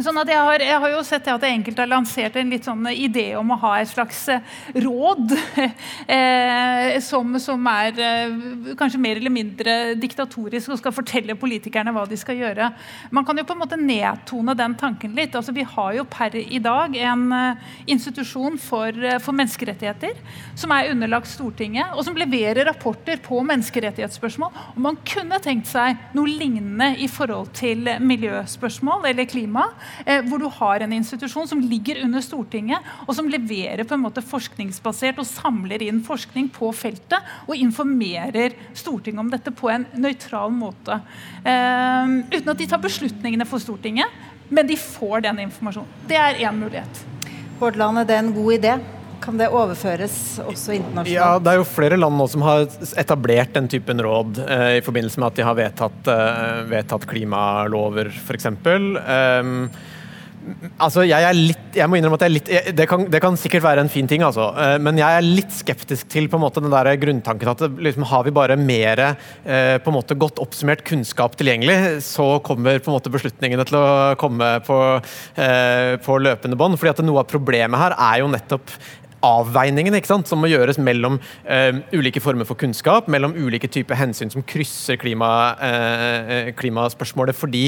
Sånn 0.00 0.16
jeg 0.24 0.40
har, 0.40 0.62
jeg 0.64 0.78
har, 0.80 0.90
jo 0.94 1.00
sett 1.04 1.26
at 1.28 1.42
enkelte 1.44 1.82
har 1.82 1.90
lansert 1.90 2.36
en 2.40 2.48
litt 2.48 2.64
sånn 2.64 2.86
idé 2.94 3.34
om 3.36 3.50
å 3.52 3.58
ha 3.60 3.72
et 3.76 3.90
slags 3.90 4.22
eh, 4.32 4.40
råd 4.80 5.34
eh, 6.16 6.96
som, 7.04 7.36
som, 7.42 7.66
er 7.68 8.00
eh, 8.00 8.32
kanskje 8.78 9.00
mer 9.02 9.20
eller 9.20 9.34
mindre 9.34 9.74
diktatorisk 10.00 10.72
og 10.72 10.80
skal 10.80 10.94
fortelle 10.96 11.36
politikerne 11.36 11.92
hva 11.92 12.06
de 12.08 12.16
skal 12.16 12.40
gjøre. 12.40 12.70
Man 13.12 13.26
kan 13.28 13.36
jo 13.36 13.44
på 13.44 13.52
en 13.52 13.60
måte 13.60 13.76
nedtone 13.76 14.56
den 14.56 14.78
tanken 14.80 15.12
litt. 15.18 15.36
Altså, 15.36 15.52
vi 15.52 15.66
har 15.74 15.92
jo 15.98 16.06
per 16.08 16.38
i 16.40 16.60
dag 16.62 16.96
en 16.96 17.26
uh, 17.28 17.76
institusjon 17.84 18.56
for, 18.60 18.96
uh, 18.96 19.18
for, 19.20 19.36
menneskerettigheter 19.36 20.16
som 20.58 20.72
er 20.72 20.88
underlagt 20.92 21.28
Stortinget, 21.28 21.92
og 21.92 22.06
som 22.06 22.16
leverer 22.16 22.64
rapporter 22.68 23.20
på 23.22 23.42
menneskerettighetsspørsmål. 23.48 24.56
Og 24.72 24.80
man 24.88 24.98
kunne 25.08 25.40
tenkt 25.44 25.68
seg 25.68 26.00
noe 26.16 26.30
lignende 26.30 26.94
i 26.96 27.10
forhold 27.12 27.52
til 27.58 27.90
miljøspørsmål 28.00 29.10
eller 29.12 29.28
klima 29.28 29.68
eh, 29.68 29.81
hvor 30.28 30.42
du 30.42 30.48
har 30.58 30.82
en 30.84 30.94
institusjon 30.96 31.48
som 31.48 31.60
ligger 31.60 32.02
under 32.04 32.24
Stortinget, 32.24 32.82
og 33.06 33.14
som 33.16 33.30
leverer 33.30 33.84
på 33.88 33.96
en 33.96 34.04
måte 34.04 34.24
forskningsbasert 34.24 35.20
og 35.22 35.28
samler 35.28 35.84
inn 35.86 36.02
forskning 36.04 36.50
på 36.52 36.72
feltet 36.76 37.32
og 37.46 37.56
informerer 37.56 38.56
Stortinget 38.74 39.22
om 39.22 39.32
dette 39.32 39.54
på 39.54 39.70
en 39.72 39.86
nøytral 39.98 40.52
måte. 40.54 41.00
Eh, 41.42 42.18
uten 42.32 42.52
at 42.52 42.60
de 42.60 42.68
tar 42.70 42.82
beslutningene 42.82 43.48
for 43.48 43.62
Stortinget, 43.62 44.10
Men 44.52 44.66
de 44.68 44.76
får 44.76 45.22
den 45.24 45.38
informasjonen. 45.46 45.88
Det 46.08 46.16
er 46.20 46.42
én 46.44 46.58
mulighet. 46.60 47.04
Bårdland, 47.58 48.02
er 48.02 48.04
det 48.04 48.18
en 48.18 48.34
god 48.34 48.52
idé? 48.58 48.74
Kan 49.22 49.38
det 49.38 49.52
overføres 49.54 50.16
også 50.42 50.74
internasjonalt? 50.78 51.14
Ja, 51.14 51.38
Det 51.38 51.52
er 51.52 51.60
jo 51.60 51.68
flere 51.68 51.98
land 52.00 52.18
nå 52.18 52.26
som 52.30 52.42
har 52.46 52.66
etablert 52.98 53.54
den 53.54 53.70
typen 53.70 54.02
råd 54.02 54.42
eh, 54.42 54.68
i 54.80 54.84
forbindelse 54.84 55.22
med 55.22 55.30
at 55.30 55.38
de 55.38 55.46
har 55.46 55.58
vedtatt, 55.58 56.10
eh, 56.10 56.62
vedtatt 56.72 57.08
klimalover, 57.10 58.10
f.eks. 58.10 58.50
Um, 58.66 59.68
Altså, 60.82 61.04
jeg, 61.06 61.22
er 61.22 61.36
litt, 61.38 61.76
jeg 61.78 61.86
må 61.86 61.94
innrømme 61.94 62.16
at 62.18 62.24
jeg 62.24 62.30
er 62.32 62.34
litt, 62.34 62.48
jeg, 62.50 62.72
det, 62.74 62.86
kan, 62.90 63.04
det, 63.06 63.20
kan, 63.22 63.36
sikkert 63.38 63.62
være 63.62 63.84
en 63.84 63.90
fin 63.92 64.08
ting, 64.10 64.24
altså. 64.26 64.48
Uh, 64.56 64.74
men 64.82 64.96
jeg 64.98 65.14
er 65.14 65.22
litt 65.22 65.52
skeptisk 65.54 66.08
til 66.10 66.26
på 66.26 66.34
en 66.34 66.42
måte 66.42 66.58
den 66.64 66.72
der 66.72 66.90
grunntanken 66.98 67.50
at 67.52 67.62
liksom, 67.78 68.02
har 68.10 68.24
vi 68.26 68.32
bare 68.34 68.56
mer 68.58 69.04
måte 69.86 70.16
godt 70.18 70.40
oppsummert 70.42 70.82
kunnskap 70.88 71.36
tilgjengelig, 71.38 72.02
så 72.02 72.26
kommer 72.42 72.82
på 72.82 72.90
en 72.90 72.96
måte 72.96 73.12
beslutningene 73.14 73.68
til 73.70 73.78
å 73.78 73.86
komme 74.18 74.50
på, 74.66 74.80
uh, 75.38 75.92
på 76.02 76.18
løpende 76.26 76.58
bånd. 76.58 76.80
fordi 76.80 76.96
at 76.96 77.04
Noe 77.06 77.22
av 77.22 77.30
problemet 77.30 77.78
her 77.78 77.94
er 77.94 78.24
jo 78.24 78.32
nettopp 78.34 78.74
avveiningene 79.26 80.00
ikke 80.00 80.10
sant, 80.10 80.28
som 80.28 80.42
må 80.42 80.50
gjøres 80.50 80.78
mellom 80.82 81.18
uh, 81.18 81.80
ulike 81.94 82.22
former 82.22 82.48
for 82.48 82.58
kunnskap, 82.60 83.08
mellom 83.12 83.34
ulike 83.38 83.70
typer 83.72 83.98
hensyn 83.98 84.32
som 84.32 84.44
krysser 84.46 84.98
klima, 85.00 85.30
uh, 85.58 86.50
klimaspørsmålet, 86.58 87.36
fordi 87.38 87.64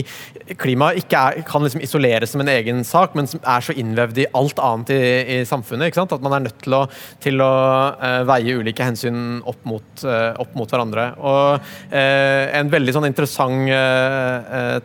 klima 0.61 0.93
er, 0.95 1.41
kan 1.47 1.65
liksom 1.65 1.85
isoleres 1.85 2.35
som 2.35 2.45
en 2.45 2.53
egen 2.53 2.83
sak, 2.87 3.15
men 3.19 3.31
som 3.31 3.43
er 3.43 3.65
så 3.65 3.77
innvevd 3.79 4.23
i 4.25 4.29
alt 4.37 4.61
annet 4.63 4.95
i, 4.95 5.01
i 5.37 5.39
samfunnet. 5.49 5.89
ikke 5.89 6.03
sant, 6.03 6.15
At 6.17 6.25
man 6.25 6.37
er 6.39 6.47
nødt 6.49 6.61
til 6.65 6.77
å, 6.77 6.85
til 7.25 7.43
å 7.45 7.53
uh, 8.01 8.21
veie 8.29 8.59
ulike 8.59 8.87
hensyn 8.87 9.41
opp 9.45 9.63
mot, 9.69 10.05
opp 10.05 10.55
mot 10.59 10.71
hverandre. 10.71 11.07
Og 11.25 11.65
En 11.95 12.71
veldig 12.71 12.93
sånn 12.95 13.07
interessant 13.09 13.69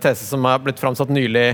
tese 0.04 0.26
som 0.28 0.46
er 0.48 0.62
blitt 0.64 0.80
framsatt 0.82 1.12
nylig 1.14 1.48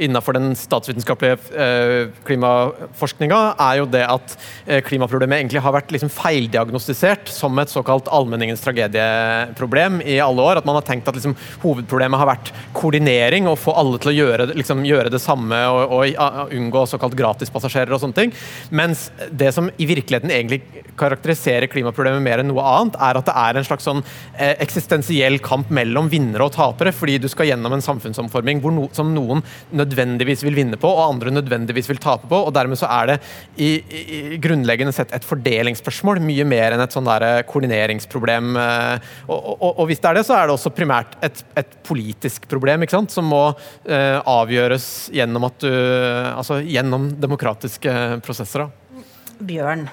innenfor 0.00 0.36
den 0.36 0.54
statsvitenskapelige 0.56 1.36
eh, 1.52 2.10
klimaforskninga, 2.26 3.40
er 3.60 3.80
jo 3.80 3.88
det 3.90 4.02
at 4.08 4.34
eh, 4.66 4.80
klimaproblemet 4.86 5.40
egentlig 5.40 5.62
har 5.64 5.74
vært 5.76 5.92
liksom 5.94 6.12
feildiagnostisert 6.12 7.30
som 7.32 7.58
et 7.60 7.72
såkalt 7.72 8.08
allmenningens 8.12 8.64
tragedieproblem 8.64 10.00
i 10.02 10.18
alle 10.24 10.46
år. 10.46 10.60
At 10.60 10.68
man 10.68 10.78
har 10.78 10.86
tenkt 10.88 11.08
at 11.10 11.18
liksom, 11.18 11.36
hovedproblemet 11.64 12.20
har 12.20 12.30
vært 12.32 12.52
koordinering, 12.76 13.48
og 13.50 13.60
få 13.60 13.74
alle 13.76 14.00
til 14.00 14.12
å 14.12 14.16
gjøre, 14.16 14.48
liksom, 14.56 14.84
gjøre 14.88 15.12
det 15.12 15.22
samme 15.22 15.60
og, 15.68 15.94
og 16.00 16.56
unngå 16.56 16.86
såkalt 16.90 17.18
gratispassasjerer 17.18 17.96
og 17.96 18.02
sånne 18.02 18.18
ting. 18.18 18.34
Mens 18.74 19.08
det 19.30 19.52
som 19.56 19.70
i 19.76 19.88
virkeligheten 19.90 20.32
egentlig 20.32 20.62
karakteriserer 21.00 21.70
klimaproblemet 21.70 22.24
mer 22.24 22.42
enn 22.42 22.50
noe 22.50 22.64
annet, 22.64 22.98
er 23.00 23.20
at 23.20 23.28
det 23.28 23.36
er 23.36 23.60
en 23.60 23.66
slags 23.68 23.86
sånn 23.88 24.02
eh, 24.36 24.56
eksistensiell 24.64 25.38
kamp 25.44 25.70
mellom 25.72 26.10
vinnere 26.12 26.48
og 26.48 26.56
tapere, 26.56 26.92
fordi 26.96 27.18
du 27.22 27.28
skal 27.30 27.48
gjennom 27.52 27.76
en 27.76 27.84
samfunnsomforming 27.84 28.60
no, 28.64 28.88
som 28.96 29.14
noen 29.14 29.44
nødvendigvis 29.70 29.89
nødvendigvis 29.90 30.44
vil 30.46 30.56
vinne 30.56 30.78
på, 30.80 30.88
og 30.88 31.08
andre 31.08 31.32
nødvendigvis 31.34 31.88
vil 31.90 32.00
tape 32.02 32.28
på. 32.30 32.40
og 32.46 32.54
Dermed 32.54 32.78
så 32.78 32.88
er 32.90 33.12
det 33.12 33.18
i, 33.56 33.70
i 33.80 34.38
grunnleggende 34.42 34.94
sett 34.94 35.12
et 35.16 35.26
fordelingsspørsmål, 35.26 36.22
mye 36.24 36.46
mer 36.48 36.76
enn 36.76 36.84
et 36.84 36.94
sånn 36.94 37.08
der 37.08 37.26
eh, 37.26 37.42
koordineringsproblem. 37.48 38.54
Eh, 38.60 39.10
og, 39.28 39.50
og, 39.56 39.68
og, 39.72 39.84
hvis 39.90 40.02
det 40.02 40.10
er 40.10 40.20
det, 40.20 40.26
så 40.28 40.38
er 40.38 40.48
det 40.48 40.56
også 40.56 40.74
primært 40.74 41.16
et, 41.26 41.42
et 41.58 41.76
politisk 41.86 42.48
problem 42.50 42.84
ikke 42.84 42.96
sant? 42.98 43.10
som 43.10 43.26
må 43.26 43.42
uh, 43.50 44.18
avgjøres 44.28 44.84
gjennom, 45.14 45.46
at 45.48 45.62
du, 45.64 45.70
altså, 45.70 46.60
gjennom 46.62 47.08
demokratiske 47.20 47.94
prosesser. 48.24 48.66
Da. 48.66 49.04
Bjørn, 49.50 49.86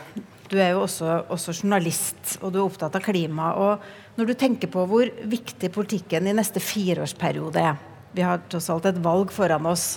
du 0.52 0.58
er 0.60 0.74
jo 0.76 0.84
også, 0.86 1.22
også, 1.34 1.56
journalist, 1.56 2.38
og 2.42 2.54
du 2.54 2.60
er 2.60 2.66
opptatt 2.66 2.96
av 3.00 3.04
klima. 3.04 3.52
og 3.60 4.18
Når 4.20 4.30
du 4.30 4.34
tenker 4.40 4.72
på 4.72 4.86
hvor 4.90 5.12
viktig 5.28 5.72
politikken 5.74 6.30
i 6.30 6.36
neste 6.38 6.64
fireårsperiode 6.64 7.64
er, 7.64 7.80
vi 8.18 8.26
har 8.26 8.42
tross 8.50 8.70
alt 8.74 8.88
et 8.90 9.00
valg 9.04 9.32
foran 9.34 9.70
oss. 9.70 9.96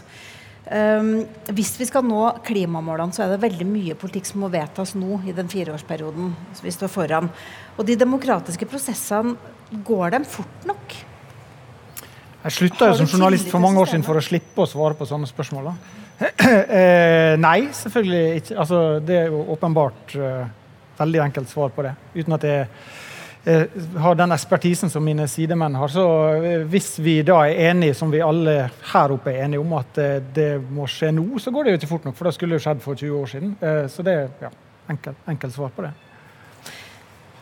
Um, 0.71 1.25
hvis 1.57 1.73
vi 1.81 1.87
skal 1.89 2.05
nå 2.07 2.21
klimamålene, 2.47 3.15
så 3.17 3.25
er 3.25 3.33
det 3.33 3.41
veldig 3.43 3.67
mye 3.67 3.97
politikk 3.99 4.29
som 4.29 4.45
må 4.45 4.51
vedtas 4.53 4.93
nå 4.95 5.23
i 5.27 5.35
den 5.35 5.49
fireårsperioden 5.51 6.35
som 6.55 6.67
vi 6.67 6.75
står 6.75 6.93
foran. 6.93 7.31
Og 7.77 7.89
de 7.89 7.97
demokratiske 7.99 8.69
prosessene, 8.71 9.35
går 9.87 10.17
dem 10.17 10.25
fort 10.27 10.65
nok? 10.67 10.95
Jeg 12.41 12.55
slutta 12.57 12.89
jo 12.91 12.97
som 12.99 13.07
journalist 13.07 13.51
for 13.53 13.63
mange 13.63 13.79
år 13.79 13.91
siden 13.93 14.03
for 14.03 14.19
å 14.19 14.25
slippe 14.25 14.65
å 14.65 14.67
svare 14.67 14.97
på 14.99 15.07
sånne 15.07 15.29
spørsmål. 15.31 15.69
eh, 16.21 17.37
nei, 17.39 17.59
selvfølgelig 17.77 18.41
ikke. 18.41 18.57
Altså, 18.65 18.81
det 19.05 19.19
er 19.21 19.31
jo 19.31 19.45
åpenbart 19.55 20.17
uh, 20.19 20.49
veldig 20.99 21.23
enkelt 21.29 21.53
svar 21.53 21.71
på 21.77 21.87
det. 21.87 21.95
Uten 22.19 22.35
at 22.35 22.47
det 22.47 22.57
Eh, 22.61 23.20
har 23.45 24.15
den 24.15 24.33
ekspertisen 24.35 24.91
som 24.93 25.05
mine 25.05 25.25
sidemenn 25.29 25.75
har. 25.81 25.89
Så 25.89 26.05
eh, 26.37 26.65
hvis 26.69 26.99
vi 27.01 27.21
da 27.25 27.39
er 27.49 27.71
enige, 27.71 27.95
som 27.97 28.13
vi 28.13 28.21
alle 28.21 28.57
her 28.93 29.15
oppe 29.15 29.33
er 29.33 29.47
enige 29.47 29.63
om, 29.63 29.73
at 29.79 30.01
eh, 30.03 30.19
det 30.37 30.51
må 30.69 30.85
skje 30.91 31.13
nå, 31.17 31.25
så 31.41 31.53
går 31.55 31.65
det 31.65 31.73
jo 31.73 31.81
ikke 31.81 31.91
fort 31.95 32.09
nok. 32.09 32.19
For 32.19 32.29
det 32.29 32.35
skulle 32.37 32.59
jo 32.59 32.65
skjedd 32.67 32.85
for 32.85 33.01
20 33.01 33.17
år 33.17 33.33
siden. 33.33 33.57
Så 33.89 34.05
det 34.05 34.17
er 34.17 34.29
ja, 34.45 34.51
enkelt, 34.93 35.27
enkel 35.33 35.53
svar 35.55 35.73
på 35.77 35.87
det. 35.87 35.95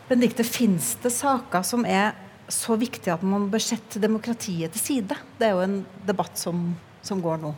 Benedikte, 0.09 0.47
fins 0.47 0.95
det 1.03 1.11
saker 1.13 1.65
som 1.67 1.83
er 1.85 2.15
så 2.49 2.73
viktige 2.79 3.13
at 3.13 3.25
man 3.25 3.49
bør 3.51 3.61
sette 3.61 4.01
demokratiet 4.01 4.73
til 4.73 4.81
side? 4.81 5.17
Det 5.37 5.49
er 5.49 5.57
jo 5.57 5.65
en 5.65 5.81
debatt 6.07 6.39
som, 6.39 6.71
som 7.05 7.21
går 7.21 7.43
nå. 7.43 7.51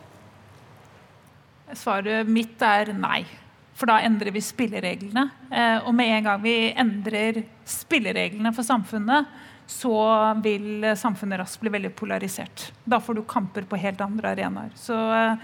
Svaret 1.77 2.27
mitt 2.27 2.60
er 2.67 2.91
nei. 2.97 3.21
For 3.77 3.89
da 3.89 4.01
endrer 4.03 4.34
vi 4.36 4.43
spillereglene. 4.43 5.29
Eh, 5.49 5.77
og 5.86 5.95
med 5.95 6.12
en 6.17 6.27
gang 6.29 6.43
vi 6.43 6.55
endrer 6.71 7.43
spillereglene 7.65 8.51
for 8.55 8.67
samfunnet, 8.67 9.31
så 9.71 10.34
vil 10.43 10.86
samfunnet 10.97 11.39
raskt 11.39 11.62
bli 11.63 11.71
veldig 11.71 11.95
polarisert. 11.95 12.71
Da 12.84 12.99
får 12.99 13.13
du 13.13 13.23
kamper 13.27 13.67
på 13.67 13.79
helt 13.79 14.01
andre 14.01 14.34
arenaer. 14.36 14.71
Så, 14.75 14.97
eh, 15.15 15.36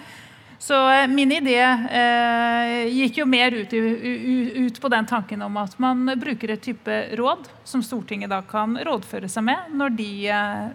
så 0.59 0.79
eh, 0.91 1.07
min 1.07 1.31
idé 1.31 1.59
eh, 1.61 2.87
gikk 2.91 3.21
jo 3.21 3.27
mer 3.29 3.55
ut, 3.55 3.73
ut, 3.73 4.81
på 4.81 4.91
den 4.91 5.07
tanken 5.07 5.41
om 5.41 5.57
at 5.61 5.77
man 5.79 6.11
bruker 6.19 6.51
et 6.53 6.65
type 6.65 6.97
råd 7.15 7.47
som 7.63 7.83
Stortinget 7.83 8.33
da 8.33 8.41
kan 8.43 8.75
rådføre 8.75 9.29
seg 9.31 9.47
med 9.47 9.71
når 9.77 9.95
de, 9.95 10.11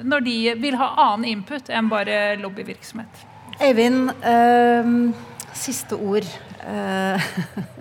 når 0.06 0.24
de 0.24 0.38
vil 0.62 0.78
ha 0.80 0.94
annen 1.10 1.28
input 1.34 1.68
enn 1.68 1.92
bare 1.92 2.38
lobbyvirksomhet. 2.40 3.26
Eivind, 3.60 4.08
øh, 4.24 5.12
siste 5.58 5.96
ord. 5.96 6.28
Eh, 6.66 7.32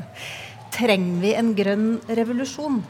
trenger 0.77 1.21
vi 1.21 1.36
en 1.38 1.53
grønn 1.57 1.88
revolusjon? 2.10 2.81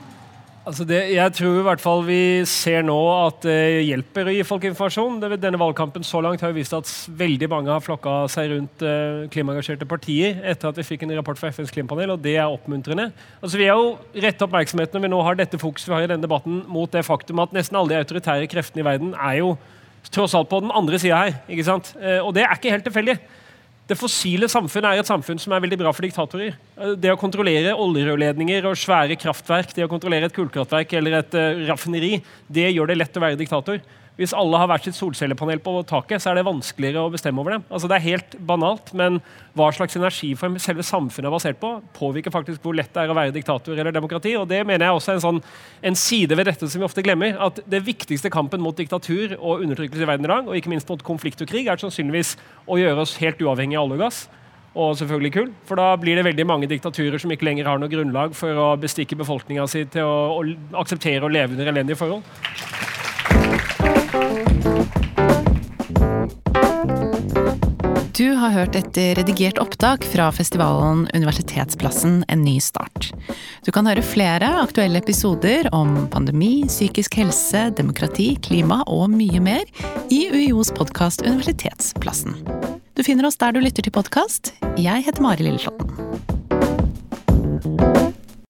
Altså 0.62 0.86
det, 0.86 1.00
jeg 1.16 1.34
tror 1.34 1.56
i 1.58 1.64
hvert 1.66 1.82
fall 1.82 2.04
vi 2.06 2.24
ser 2.46 2.84
nå 2.86 2.96
at 3.16 3.40
det 3.48 3.82
hjelper 3.88 4.28
å 4.30 4.34
gi 4.36 4.44
folk 4.46 4.68
informasjon. 4.70 5.18
Denne 5.42 5.58
valgkampen 5.58 6.06
så 6.06 6.22
langt 6.22 6.44
har 6.46 6.52
jo 6.52 6.58
vist 6.60 6.76
at 6.78 6.92
veldig 7.18 7.50
mange 7.50 7.72
har 7.74 7.82
flokka 7.82 8.14
seg 8.30 8.52
rundt 8.52 8.86
uh, 8.86 9.26
klimaengasjerte 9.34 9.90
partier 9.90 10.38
etter 10.54 10.70
at 10.70 10.78
vi 10.78 10.86
fikk 10.86 11.08
en 11.08 11.16
rapport 11.18 11.42
fra 11.42 11.50
FNs 11.50 11.74
klimapanel, 11.74 12.14
og 12.14 12.22
det 12.22 12.36
er 12.36 12.46
oppmuntrende. 12.46 13.10
Altså 13.42 13.58
Vi 13.58 13.72
har 13.72 13.82
jo 13.82 14.22
rett 14.28 14.46
oppmerksomheten 14.46 15.00
når 15.00 15.08
vi 15.08 15.14
nå 15.16 15.26
har 15.26 15.42
dette 15.42 15.62
fokuset 15.62 15.90
vi 15.90 15.98
har 15.98 16.06
i 16.06 16.14
denne 16.14 16.28
debatten, 16.30 16.62
mot 16.70 16.94
det 16.94 17.08
faktum 17.10 17.42
at 17.42 17.58
nesten 17.58 17.82
alle 17.82 17.96
de 17.96 18.04
autoritære 18.06 18.54
kreftene 18.54 18.86
i 18.86 18.90
verden 18.92 19.16
er 19.18 19.42
jo 19.42 19.56
tross 20.14 20.38
alt 20.38 20.50
på 20.52 20.62
den 20.62 20.78
andre 20.78 21.02
sida 21.02 21.26
her. 21.26 21.42
ikke 21.50 21.66
sant? 21.66 21.96
Og 22.22 22.36
det 22.38 22.46
er 22.46 22.54
ikke 22.54 22.74
helt 22.74 22.86
tilfeldig. 22.86 23.18
Det 23.92 23.98
fossile 24.00 24.48
samfunnet 24.48 24.88
er 24.88 25.02
et 25.02 25.10
samfunn 25.10 25.40
som 25.42 25.52
er 25.52 25.60
veldig 25.66 25.78
bra 25.82 25.92
for 25.92 26.06
diktatorer. 26.06 26.54
Det 26.96 27.10
å 27.12 27.18
kontrollere 27.20 27.74
oljerørledninger 27.76 28.64
og 28.70 28.78
svære 28.80 29.18
kraftverk, 29.20 29.74
det 29.76 29.84
å 29.84 29.90
kontrollere 29.92 30.30
et 30.30 30.36
kullkraftverk 30.36 30.94
eller 30.96 31.18
et 31.18 31.36
uh, 31.36 31.66
raffineri, 31.68 32.14
det 32.48 32.70
gjør 32.72 32.88
det 32.88 33.02
lett 33.02 33.20
å 33.20 33.24
være 33.26 33.40
diktator. 33.42 33.82
Hvis 34.20 34.34
alle 34.36 34.60
har 34.60 34.68
hvert 34.68 34.86
sitt 34.86 34.98
solcellepanel 34.98 35.62
på 35.64 35.74
taket, 35.88 36.22
så 36.22 36.32
er 36.32 36.38
det 36.38 36.44
vanskeligere 36.46 37.06
å 37.08 37.12
bestemme 37.14 37.40
over 37.42 37.56
det. 37.56 37.60
Altså, 37.72 37.88
det 37.88 37.96
er 37.98 38.06
helt 38.10 38.36
banalt, 38.48 38.92
men 38.98 39.22
hva 39.58 39.70
slags 39.74 39.96
energiform 39.96 40.58
selve 40.62 40.84
samfunnet 40.86 41.30
er 41.30 41.34
basert 41.34 41.62
på, 41.62 41.72
påvirker 41.96 42.34
faktisk 42.34 42.66
hvor 42.66 42.76
lett 42.78 42.92
det 42.92 43.06
er 43.06 43.14
å 43.14 43.16
være 43.18 43.34
diktator 43.36 43.80
eller 43.80 43.96
demokrati. 43.96 44.36
og 44.38 44.50
Det 44.52 44.60
mener 44.68 44.90
jeg 44.90 45.00
også 45.00 45.14
er 45.14 45.22
en, 45.22 45.24
sånn, 45.24 45.40
en 45.92 45.98
side 45.98 46.38
ved 46.38 46.52
dette 46.52 46.68
som 46.68 46.84
vi 46.84 46.90
ofte 46.90 47.06
glemmer. 47.08 47.40
At 47.40 47.64
det 47.72 47.82
viktigste 47.88 48.34
kampen 48.34 48.62
mot 48.62 48.78
diktatur 48.78 49.38
og 49.40 49.64
undertrykkelse 49.64 50.04
i 50.04 50.12
verden 50.12 50.28
i 50.28 50.34
dag, 50.34 50.52
og 50.52 50.60
ikke 50.60 50.76
minst 50.76 50.92
mot 50.92 51.08
konflikt 51.08 51.42
og 51.42 51.50
krig, 51.50 51.72
er 51.72 51.82
sannsynligvis 51.82 52.36
å 52.68 52.78
gjøre 52.82 53.08
oss 53.08 53.16
helt 53.24 53.42
uavhengig 53.42 53.80
av 53.80 53.88
olje 53.88 54.00
og 54.02 54.06
gass 54.10 54.22
og 54.72 54.94
selvfølgelig 55.00 55.34
kull. 55.36 55.50
For 55.68 55.80
da 55.80 55.90
blir 56.00 56.20
det 56.20 56.28
veldig 56.30 56.46
mange 56.48 56.70
diktaturer 56.72 57.20
som 57.20 57.32
ikke 57.34 57.48
lenger 57.48 57.68
har 57.68 57.82
noe 57.82 57.92
grunnlag 57.92 58.36
for 58.38 58.56
å 58.56 58.70
bestikke 58.80 59.18
befolkninga 59.20 59.68
si 59.72 59.84
til 59.92 60.08
å, 60.08 60.40
å 60.40 60.80
akseptere 60.84 61.28
å 61.28 61.32
leve 61.32 61.58
under 61.58 61.74
elendige 61.74 62.00
forhold. 62.00 62.24
Du 68.22 68.36
har 68.38 68.52
hørt 68.54 68.76
et 68.78 68.98
redigert 69.18 69.58
opptak 69.58 70.04
fra 70.06 70.28
festivalen 70.30 71.08
Universitetsplassen 71.18 72.20
en 72.30 72.44
ny 72.46 72.60
start. 72.62 73.08
Du 73.66 73.72
kan 73.74 73.90
høre 73.90 74.04
flere 74.06 74.46
aktuelle 74.62 75.02
episoder 75.02 75.66
om 75.74 75.96
pandemi, 76.14 76.68
psykisk 76.70 77.18
helse, 77.18 77.64
demokrati, 77.80 78.36
klima 78.46 78.84
og 78.86 79.10
mye 79.16 79.42
mer 79.42 79.66
i 80.14 80.28
UiOs 80.30 80.70
podkast 80.78 81.26
Universitetsplassen. 81.26 82.38
Du 82.94 83.02
finner 83.02 83.26
oss 83.26 83.42
der 83.42 83.58
du 83.58 83.64
lytter 83.66 83.90
til 83.90 83.98
podkast. 83.98 84.54
Jeg 84.78 85.02
heter 85.08 85.26
Mari 85.26 85.50
Lilleslåtten. 85.50 85.90